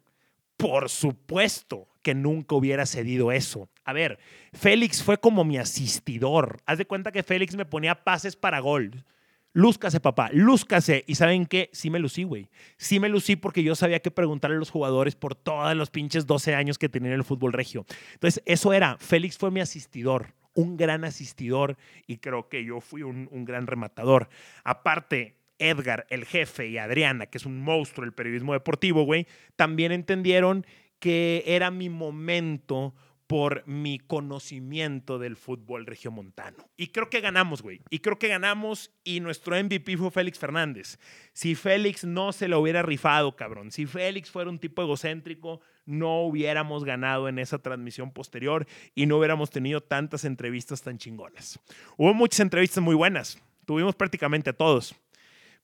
por 0.58 0.89
supuesto 0.89 1.88
que 2.02 2.15
nunca 2.15 2.56
hubiera 2.56 2.86
cedido 2.86 3.32
eso. 3.32 3.69
A 3.84 3.93
ver, 3.93 4.19
Félix 4.54 5.04
fue 5.04 5.17
como 5.17 5.43
mi 5.43 5.58
asistidor. 5.58 6.62
Haz 6.65 6.78
de 6.78 6.86
cuenta 6.86 7.12
que 7.12 7.24
Félix 7.24 7.56
me 7.56 7.65
ponía 7.65 8.04
pases 8.04 8.36
para 8.36 8.60
gol 8.60 9.04
Lúzcase, 9.54 10.00
papá, 10.00 10.30
lúzcase. 10.32 11.04
Y 11.08 11.16
saben 11.16 11.46
qué, 11.46 11.70
sí 11.74 11.90
me 11.90 12.00
lucí, 12.00 12.24
güey. 12.24 12.50
Sí 12.78 13.00
me 13.00 13.10
lucí 13.10 13.36
porque 13.36 13.64
yo 13.64 13.76
sabía 13.76 14.00
que 14.00 14.12
preguntarle 14.12 14.58
a 14.58 14.60
los 14.60 14.70
jugadores 14.70 15.16
por 15.16 15.36
todos 15.36 15.76
los 15.76 15.90
pinches 15.90 16.28
12 16.28 16.56
años 16.56 16.78
que 16.78 16.90
tenía 16.90 17.10
en 17.10 17.16
el 17.16 17.24
fútbol 17.24 17.54
regio. 17.54 17.86
Entonces, 18.14 18.44
eso 18.46 18.74
era, 18.74 18.98
Félix 19.00 19.38
fue 19.38 19.52
mi 19.52 19.60
asistidor, 19.60 20.34
un 20.54 20.78
gran 20.78 21.04
asistidor 21.04 21.78
y 22.06 22.18
creo 22.18 22.48
que 22.48 22.64
yo 22.64 22.80
fui 22.80 23.02
un, 23.02 23.28
un 23.32 23.46
gran 23.46 23.66
rematador. 23.66 24.30
Aparte, 24.64 25.36
Edgar, 25.58 26.06
el 26.10 26.26
jefe, 26.26 26.68
y 26.68 26.78
Adriana, 26.78 27.26
que 27.26 27.38
es 27.38 27.46
un 27.46 27.62
monstruo 27.62 28.06
del 28.06 28.14
periodismo 28.14 28.54
deportivo, 28.54 29.04
güey, 29.04 29.28
también 29.56 29.92
entendieron 29.92 30.66
que 31.00 31.44
era 31.46 31.72
mi 31.72 31.90
momento 31.90 32.94
por 33.30 33.63
mi 33.68 34.00
conocimiento 34.00 35.20
del 35.20 35.36
fútbol 35.36 35.86
regiomontano. 35.86 36.68
Y 36.76 36.88
creo 36.88 37.12
que 37.12 37.22
ganamos, 37.22 37.62
güey. 37.62 37.80
Y 37.92 38.00
creo 38.00 38.18
que 38.18 38.28
ganamos 38.28 38.92
y 39.04 39.20
nuestro 39.20 39.56
MVP 39.56 39.98
fue 39.98 40.10
Félix 40.10 40.39
Fernández. 40.39 40.98
Si 41.32 41.54
Félix 41.54 42.04
no 42.06 42.34
se 42.34 42.48
lo 42.48 42.60
hubiera 42.60 42.82
rifado, 42.82 43.36
cabrón, 43.36 43.70
si 43.70 43.86
Félix 43.86 44.32
fuera 44.32 44.50
un 44.50 44.58
tipo 44.58 44.82
egocéntrico, 44.82 45.62
no 45.86 46.24
hubiéramos 46.24 46.84
ganado 46.84 47.30
en 47.30 47.38
esa 47.38 47.60
transmisión 47.60 48.12
posterior 48.13 48.65
y 48.96 49.06
no 49.06 49.20
hubiéramos 49.20 49.52
tenido 49.52 49.80
tantas 49.82 50.26
entrevistas 50.26 50.82
tan 50.82 50.98
chingonas. 50.98 51.60
Hubo 51.98 52.15
muchas 52.15 52.39
entrevistas 52.39 52.84
muy 52.84 52.96
buenas. 52.96 53.39
Tuvimos 53.65 53.94
prácticamente 53.94 54.50
a 54.50 54.54
todos. 54.54 54.96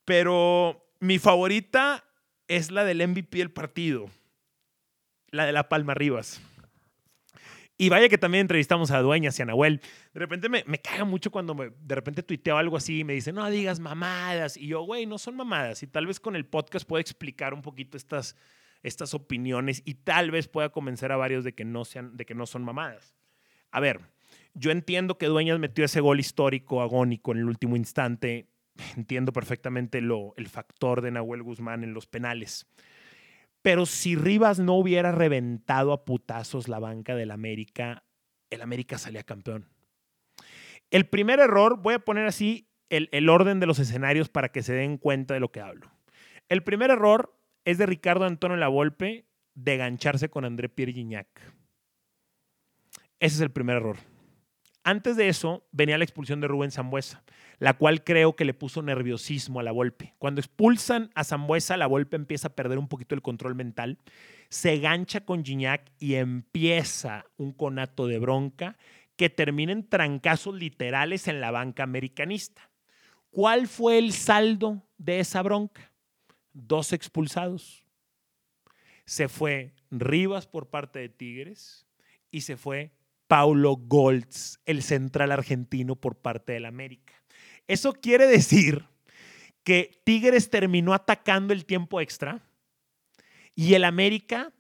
Pero 0.06 0.88
mi 1.00 1.18
favorita 1.18 2.06
es 2.48 2.70
la 2.70 2.84
del 2.84 3.08
MVP 3.08 3.40
del 3.40 3.50
partido, 3.50 4.08
la 5.32 5.48
de 5.48 5.52
La 5.52 5.68
Palma 5.68 5.96
Rivas. 5.96 6.40
Y 7.78 7.90
vaya 7.90 8.08
que 8.08 8.18
también 8.18 8.42
entrevistamos 8.42 8.92
a 8.92 9.02
Dueñas 9.02 9.38
y 9.38 9.42
a 9.42 9.46
Nahuel. 9.46 9.82
De 10.14 10.20
repente 10.20 10.48
me, 10.48 10.64
me 10.66 10.80
caga 10.80 11.04
mucho 11.04 11.30
cuando 11.30 11.54
de 11.56 11.96
repente 11.96 12.24
tuiteo 12.24 12.58
algo 12.58 12.78
así 12.78 13.00
y 13.00 13.04
me 13.04 13.14
dicen, 13.14 13.36
no 13.36 13.50
digas 13.50 13.82
mamadas. 13.82 14.56
Y 14.56 14.68
yo, 14.68 14.84
güey, 14.84 15.06
no 15.06 15.18
son 15.18 15.36
mamadas. 15.36 15.84
Y 15.84 15.88
tal 15.88 16.08
vez 16.08 16.20
con 16.22 16.38
el 16.38 16.46
podcast 16.46 16.88
pueda 16.88 17.02
explicar 17.02 17.54
un 17.54 17.62
poquito 17.62 17.98
estas, 17.98 18.38
estas 18.82 19.14
opiniones 19.14 19.82
y 19.84 19.96
tal 19.96 20.32
vez 20.32 20.48
pueda 20.48 20.70
convencer 20.70 21.12
a 21.12 21.18
varios 21.18 21.44
de 21.44 21.54
que 21.54 21.66
no, 21.66 21.84
sean, 21.84 22.16
de 22.16 22.26
que 22.26 22.34
no 22.34 22.46
son 22.46 22.64
mamadas. 22.64 23.14
A 23.72 23.82
ver, 23.82 24.00
yo 24.54 24.72
entiendo 24.72 25.18
que 25.18 25.26
Dueñas 25.26 25.60
metió 25.60 25.84
ese 25.84 26.00
gol 26.00 26.22
histórico, 26.22 26.82
agónico 26.82 27.34
en 27.34 27.40
el 27.40 27.46
último 27.46 27.76
instante. 27.76 28.48
Entiendo 28.96 29.34
perfectamente 29.34 30.00
lo, 30.00 30.34
el 30.38 30.48
factor 30.48 31.02
de 31.02 31.12
Nahuel 31.12 31.44
Guzmán 31.44 31.84
en 31.84 31.94
los 31.94 32.08
penales. 32.08 32.68
Pero 33.66 33.88
si 33.88 34.16
Rivas 34.16 34.60
no 34.60 34.76
hubiera 34.76 35.12
reventado 35.12 35.92
a 35.92 36.06
putazos 36.06 36.68
la 36.68 36.78
banca 36.78 37.16
del 37.16 37.32
América, 37.32 38.04
el 38.52 38.62
América 38.62 39.00
salía 39.00 39.24
campeón. 39.24 39.68
El 40.92 41.08
primer 41.08 41.40
error, 41.40 41.82
voy 41.82 41.96
a 41.96 42.00
poner 42.06 42.28
así 42.28 42.70
el, 42.90 43.10
el, 43.12 43.28
orden 43.28 43.60
de 43.60 43.66
los 43.66 43.80
escenarios 43.80 44.30
para 44.30 44.50
que 44.50 44.62
se 44.62 44.74
den 44.74 45.00
cuenta 45.00 45.34
de 45.34 45.40
lo 45.40 45.52
que 45.52 45.62
hablo. 45.62 45.92
El 46.48 46.62
primer 46.62 46.92
error 46.92 47.40
es 47.64 47.80
de 47.80 47.88
Ricardo 47.88 48.26
Antonio 48.26 48.56
Lavolpe 48.56 49.26
de 49.56 49.78
gancharse 49.78 50.30
con 50.30 50.46
André 50.46 50.70
Pierre 50.70 50.94
Gignac. 50.94 51.28
Ese 53.20 53.38
es 53.38 53.42
el 53.42 53.50
primer 53.50 53.78
error. 53.78 53.98
Antes 54.86 55.18
de 55.18 55.28
eso 55.28 55.68
venía 55.74 55.98
la 55.98 56.06
expulsión 56.06 56.40
de 56.40 56.48
Rubén 56.48 56.72
Zambuesa 56.72 57.26
la 57.60 57.74
cual 57.74 58.04
creo 58.04 58.36
que 58.36 58.46
le 58.46 58.54
puso 58.54 58.82
nerviosismo 58.82 59.60
a 59.60 59.64
la 59.64 59.72
Volpe. 59.72 60.14
Cuando 60.18 60.42
expulsan 60.42 61.12
a 61.16 61.24
Zambuesa, 61.24 61.78
la 61.78 61.88
Volpe 61.88 62.16
empieza 62.16 62.50
a 62.50 62.56
perder 62.56 62.78
un 62.78 62.88
poquito 62.88 63.16
el 63.16 63.22
control 63.22 63.56
mental, 63.56 63.98
se 64.50 64.80
gancha 64.80 65.26
con 65.26 65.44
Gignac 65.44 65.92
y 66.00 66.16
empieza 66.16 67.26
un 67.38 67.54
conato 67.54 68.08
de 68.08 68.20
bronca 68.20 68.78
que 69.16 69.30
termina 69.30 69.72
en 69.72 69.88
trancazos 69.88 70.56
literales 70.56 71.28
en 71.28 71.40
la 71.40 71.52
banca 71.52 71.84
americanista. 71.84 72.70
¿Cuál 73.32 73.68
fue 73.68 73.98
el 73.98 74.12
saldo 74.12 74.86
de 74.98 75.20
esa 75.20 75.42
bronca? 75.42 75.92
Dos 76.54 76.94
expulsados. 76.94 77.86
Se 79.06 79.28
fue 79.28 79.74
Rivas 79.92 80.48
por 80.48 80.70
parte 80.70 81.00
de 81.00 81.10
Tigres 81.10 81.86
y 82.32 82.42
se 82.42 82.58
fue 82.58 82.92
Paulo 83.28 83.76
Goltz, 83.76 84.60
el 84.66 84.84
central 84.84 85.32
argentino 85.32 85.96
por 85.96 86.16
parte 86.16 86.54
del 86.54 86.66
América. 86.66 87.14
Eso 87.68 87.94
quiere 87.94 88.28
decir 88.28 88.86
que 89.64 89.92
Tigres 90.04 90.50
terminó 90.50 90.94
atacando 90.94 91.54
el 91.54 91.66
tiempo 91.66 92.00
extra 92.02 92.44
y 93.56 93.74
el 93.74 93.84
América 93.84 94.54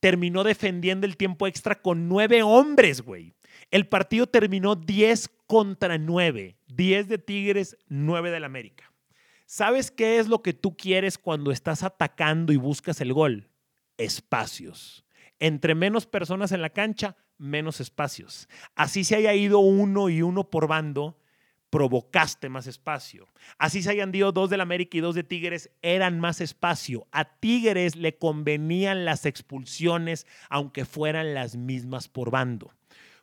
terminó 0.00 0.44
defendiendo 0.44 1.06
el 1.06 1.16
tiempo 1.16 1.46
extra 1.46 1.80
con 1.80 2.08
nueve 2.08 2.42
hombres, 2.42 3.00
güey. 3.00 3.34
El 3.70 3.88
partido 3.88 4.26
terminó 4.26 4.76
10 4.76 5.30
contra 5.46 5.98
9. 5.98 6.56
10 6.68 7.08
de 7.08 7.18
Tigres, 7.18 7.76
9 7.88 8.30
del 8.30 8.44
América. 8.44 8.92
¿Sabes 9.46 9.90
qué 9.90 10.18
es 10.18 10.28
lo 10.28 10.42
que 10.42 10.52
tú 10.52 10.76
quieres 10.76 11.18
cuando 11.18 11.50
estás 11.50 11.82
atacando 11.82 12.52
y 12.52 12.56
buscas 12.56 13.00
el 13.00 13.12
gol? 13.12 13.48
Espacios. 13.96 15.04
Entre 15.38 15.74
menos 15.74 16.06
personas 16.06 16.52
en 16.52 16.62
la 16.62 16.70
cancha, 16.70 17.16
menos 17.38 17.80
espacios. 17.80 18.48
Así 18.74 19.04
se 19.04 19.16
haya 19.16 19.34
ido 19.34 19.58
uno 19.58 20.08
y 20.08 20.22
uno 20.22 20.50
por 20.50 20.68
bando, 20.68 21.18
provocaste 21.70 22.48
más 22.48 22.66
espacio. 22.66 23.28
Así 23.58 23.82
se 23.82 23.90
hayan 23.90 24.14
ido 24.14 24.30
dos 24.32 24.50
del 24.50 24.60
América 24.60 24.96
y 24.96 25.00
dos 25.00 25.14
de 25.14 25.24
Tigres, 25.24 25.70
eran 25.82 26.20
más 26.20 26.40
espacio. 26.40 27.06
A 27.10 27.24
Tigres 27.24 27.96
le 27.96 28.16
convenían 28.16 29.04
las 29.04 29.26
expulsiones, 29.26 30.26
aunque 30.48 30.84
fueran 30.84 31.34
las 31.34 31.56
mismas 31.56 32.08
por 32.08 32.30
bando. 32.30 32.72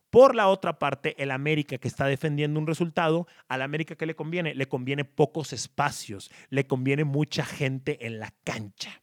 Por 0.09 0.35
la 0.35 0.49
otra 0.49 0.77
parte, 0.77 1.15
el 1.23 1.31
América 1.31 1.77
que 1.77 1.87
está 1.87 2.05
defendiendo 2.05 2.59
un 2.59 2.67
resultado, 2.67 3.27
al 3.47 3.61
América 3.61 3.95
que 3.95 4.05
le 4.05 4.15
conviene, 4.15 4.53
le 4.53 4.67
conviene 4.67 5.05
pocos 5.05 5.53
espacios, 5.53 6.29
le 6.49 6.67
conviene 6.67 7.05
mucha 7.05 7.45
gente 7.45 8.05
en 8.05 8.19
la 8.19 8.33
cancha 8.43 9.01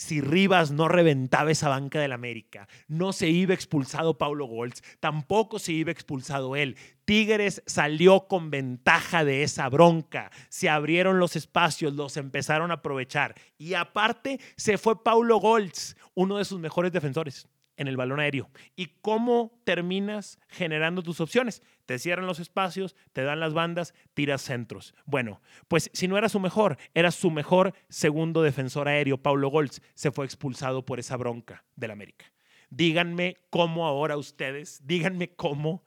si 0.00 0.22
Rivas 0.22 0.70
no 0.70 0.88
reventaba 0.88 1.50
esa 1.50 1.68
banca 1.68 2.00
del 2.00 2.12
América, 2.12 2.66
no 2.88 3.12
se 3.12 3.28
iba 3.28 3.52
expulsado 3.52 4.16
Paulo 4.16 4.46
Goltz, 4.46 4.82
tampoco 4.98 5.58
se 5.58 5.72
iba 5.72 5.92
expulsado 5.92 6.56
él. 6.56 6.78
Tigres 7.04 7.62
salió 7.66 8.26
con 8.26 8.50
ventaja 8.50 9.26
de 9.26 9.42
esa 9.42 9.68
bronca, 9.68 10.30
se 10.48 10.70
abrieron 10.70 11.18
los 11.18 11.36
espacios, 11.36 11.92
los 11.92 12.16
empezaron 12.16 12.70
a 12.70 12.74
aprovechar 12.74 13.34
y 13.58 13.74
aparte 13.74 14.40
se 14.56 14.78
fue 14.78 15.04
Paulo 15.04 15.36
Goltz, 15.36 15.96
uno 16.14 16.38
de 16.38 16.46
sus 16.46 16.58
mejores 16.58 16.92
defensores 16.92 17.46
en 17.80 17.88
el 17.88 17.96
balón 17.96 18.20
aéreo. 18.20 18.50
¿Y 18.76 18.88
cómo 19.00 19.58
terminas 19.64 20.38
generando 20.48 21.02
tus 21.02 21.18
opciones? 21.22 21.62
Te 21.86 21.98
cierran 21.98 22.26
los 22.26 22.38
espacios, 22.38 22.94
te 23.14 23.22
dan 23.22 23.40
las 23.40 23.54
bandas, 23.54 23.94
tiras 24.12 24.42
centros. 24.42 24.94
Bueno, 25.06 25.40
pues 25.66 25.90
si 25.94 26.06
no 26.06 26.18
era 26.18 26.28
su 26.28 26.40
mejor, 26.40 26.76
era 26.92 27.10
su 27.10 27.30
mejor 27.30 27.72
segundo 27.88 28.42
defensor 28.42 28.86
aéreo, 28.86 29.16
Paulo 29.16 29.48
Goltz, 29.48 29.80
se 29.94 30.10
fue 30.10 30.26
expulsado 30.26 30.84
por 30.84 31.00
esa 31.00 31.16
bronca 31.16 31.64
del 31.74 31.90
América. 31.90 32.26
Díganme 32.68 33.38
cómo 33.48 33.86
ahora 33.86 34.18
ustedes, 34.18 34.86
díganme 34.86 35.30
cómo 35.34 35.82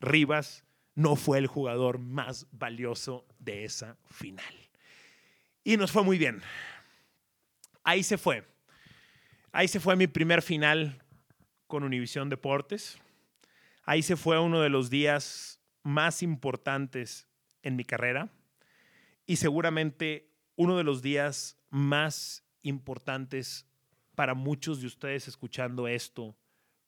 Rivas 0.00 0.64
no 0.94 1.14
fue 1.14 1.36
el 1.36 1.46
jugador 1.46 1.98
más 1.98 2.46
valioso 2.52 3.26
de 3.38 3.64
esa 3.64 3.98
final. 4.06 4.54
Y 5.62 5.76
nos 5.76 5.92
fue 5.92 6.02
muy 6.02 6.16
bien. 6.16 6.40
Ahí 7.82 8.02
se 8.02 8.16
fue. 8.16 8.46
Ahí 9.52 9.68
se 9.68 9.78
fue 9.78 9.94
mi 9.94 10.06
primer 10.06 10.40
final 10.40 11.03
con 11.74 11.82
Univisión 11.82 12.28
Deportes. 12.28 13.00
Ahí 13.82 14.02
se 14.02 14.14
fue 14.14 14.38
uno 14.38 14.60
de 14.60 14.68
los 14.68 14.90
días 14.90 15.60
más 15.82 16.22
importantes 16.22 17.26
en 17.64 17.74
mi 17.74 17.84
carrera 17.84 18.30
y 19.26 19.34
seguramente 19.34 20.30
uno 20.54 20.76
de 20.76 20.84
los 20.84 21.02
días 21.02 21.58
más 21.70 22.44
importantes 22.62 23.66
para 24.14 24.34
muchos 24.34 24.80
de 24.80 24.86
ustedes 24.86 25.26
escuchando 25.26 25.88
esto 25.88 26.36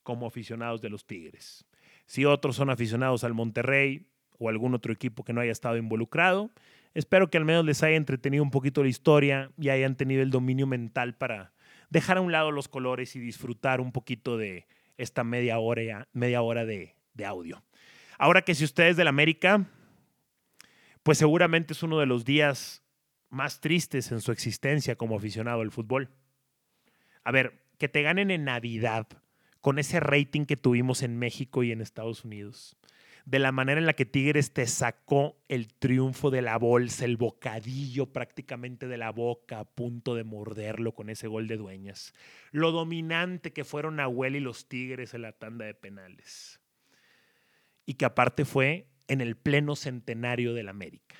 como 0.03 0.25
aficionados 0.25 0.79
de 0.79 0.89
los 0.89 1.05
Tigres. 1.05 1.65
Si 2.05 2.23
otros 2.23 2.55
son 2.55 2.69
aficionados 2.69 3.25
al 3.25 3.33
Monterrey 3.33 4.07
o 4.39 4.47
algún 4.47 4.73
otro 4.73 4.93
equipo 4.93 5.25
que 5.25 5.33
no 5.33 5.41
haya 5.41 5.51
estado 5.51 5.75
involucrado, 5.75 6.49
espero 6.93 7.29
que 7.29 7.37
al 7.37 7.43
menos 7.43 7.65
les 7.65 7.83
haya 7.83 7.97
entretenido 7.97 8.41
un 8.41 8.51
poquito 8.51 8.83
la 8.83 8.89
historia 8.89 9.51
y 9.59 9.67
hayan 9.67 9.97
tenido 9.97 10.21
el 10.21 10.31
dominio 10.31 10.65
mental 10.65 11.13
para 11.13 11.51
dejar 11.89 12.19
a 12.19 12.21
un 12.21 12.31
lado 12.31 12.51
los 12.51 12.69
colores 12.69 13.17
y 13.17 13.19
disfrutar 13.19 13.81
un 13.81 13.91
poquito 13.91 14.37
de 14.37 14.65
esta 14.97 15.23
media 15.23 15.59
hora, 15.59 16.07
media 16.13 16.41
hora 16.41 16.65
de, 16.65 16.95
de 17.13 17.25
audio. 17.25 17.63
Ahora 18.17 18.41
que 18.41 18.55
si 18.55 18.63
ustedes 18.63 18.97
del 18.97 19.07
América, 19.07 19.65
pues 21.03 21.17
seguramente 21.17 21.73
es 21.73 21.83
uno 21.83 21.99
de 21.99 22.05
los 22.05 22.25
días 22.25 22.83
más 23.29 23.61
tristes 23.61 24.11
en 24.11 24.21
su 24.21 24.31
existencia 24.31 24.95
como 24.95 25.17
aficionado 25.17 25.61
al 25.61 25.71
fútbol. 25.71 26.09
A 27.23 27.31
ver, 27.31 27.61
que 27.77 27.89
te 27.89 28.01
ganen 28.01 28.31
en 28.31 28.45
Navidad 28.45 29.07
con 29.61 29.79
ese 29.79 29.99
rating 29.99 30.45
que 30.45 30.57
tuvimos 30.57 31.03
en 31.03 31.17
México 31.19 31.63
y 31.63 31.71
en 31.71 31.81
Estados 31.81 32.23
Unidos 32.23 32.77
de 33.27 33.39
la 33.39 33.51
manera 33.51 33.77
en 33.77 33.85
la 33.85 33.91
que 33.91 34.05
Tigres 34.05 34.53
te 34.53 34.65
sacó 34.67 35.37
el 35.49 35.67
triunfo 35.73 36.31
de 36.31 36.41
la 36.41 36.57
bolsa, 36.57 37.03
el 37.03 37.17
bocadillo 37.17 38.13
prácticamente 38.13 38.87
de 38.87 38.97
la 38.97 39.11
boca 39.11 39.59
a 39.59 39.65
punto 39.65 40.15
de 40.15 40.23
morderlo 40.23 40.93
con 40.93 41.09
ese 41.09 41.27
gol 41.27 41.45
de 41.49 41.57
dueñas. 41.57 42.13
Lo 42.51 42.71
dominante 42.71 43.51
que 43.51 43.65
fueron 43.65 43.97
Nahuel 43.97 44.37
y 44.37 44.39
los 44.39 44.69
Tigres 44.69 45.13
en 45.13 45.23
la 45.23 45.33
tanda 45.33 45.65
de 45.65 45.73
penales. 45.73 46.61
Y 47.85 47.95
que 47.95 48.05
aparte 48.05 48.45
fue 48.45 48.87
en 49.09 49.19
el 49.19 49.35
pleno 49.35 49.75
centenario 49.75 50.53
del 50.53 50.69
América. 50.69 51.17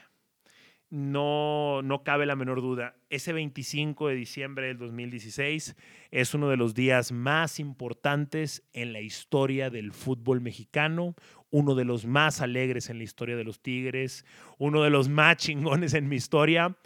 no, 0.90 1.82
no 1.82 2.04
cabe 2.06 2.26
la 2.26 2.38
menor 2.38 2.62
duda, 2.62 2.96
ese 3.10 3.34
25 3.34 4.08
de 4.08 4.16
diciembre 4.16 4.68
del 4.68 4.78
2016 4.78 5.76
es 6.12 6.34
uno 6.34 6.50
de 6.50 6.58
los 6.58 6.74
días 6.74 7.12
más 7.12 7.60
importantes 7.60 8.64
en 8.72 8.94
la 8.94 9.02
historia 9.02 9.70
del 9.70 9.92
fútbol 9.92 10.40
mexicano, 10.40 11.16
uno 11.50 11.76
de 11.76 11.86
los 11.86 12.06
más 12.06 12.42
alegres 12.42 12.90
en 12.90 12.98
la 12.98 13.04
historia 13.04 13.36
de 13.36 13.44
los 13.44 13.62
Tigres, 13.62 14.26
uno 14.58 14.84
de 14.84 14.90
los 14.90 15.10
más 15.10 15.38
chingones 15.38 15.94
en 15.94 16.08
mi 16.08 16.16
historia 16.16 16.78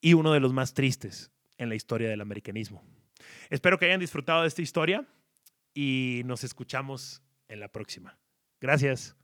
y 0.00 0.14
uno 0.14 0.32
de 0.32 0.40
los 0.40 0.52
más 0.52 0.74
tristes 0.74 1.32
en 1.56 1.68
la 1.68 1.74
historia 1.74 2.08
del 2.08 2.20
americanismo. 2.20 2.82
Espero 3.50 3.78
que 3.78 3.86
hayan 3.86 4.00
disfrutado 4.00 4.42
de 4.42 4.48
esta 4.48 4.62
historia 4.62 5.06
y 5.74 6.22
nos 6.24 6.44
escuchamos 6.44 7.22
en 7.48 7.60
la 7.60 7.68
próxima. 7.68 8.18
Gracias. 8.60 9.16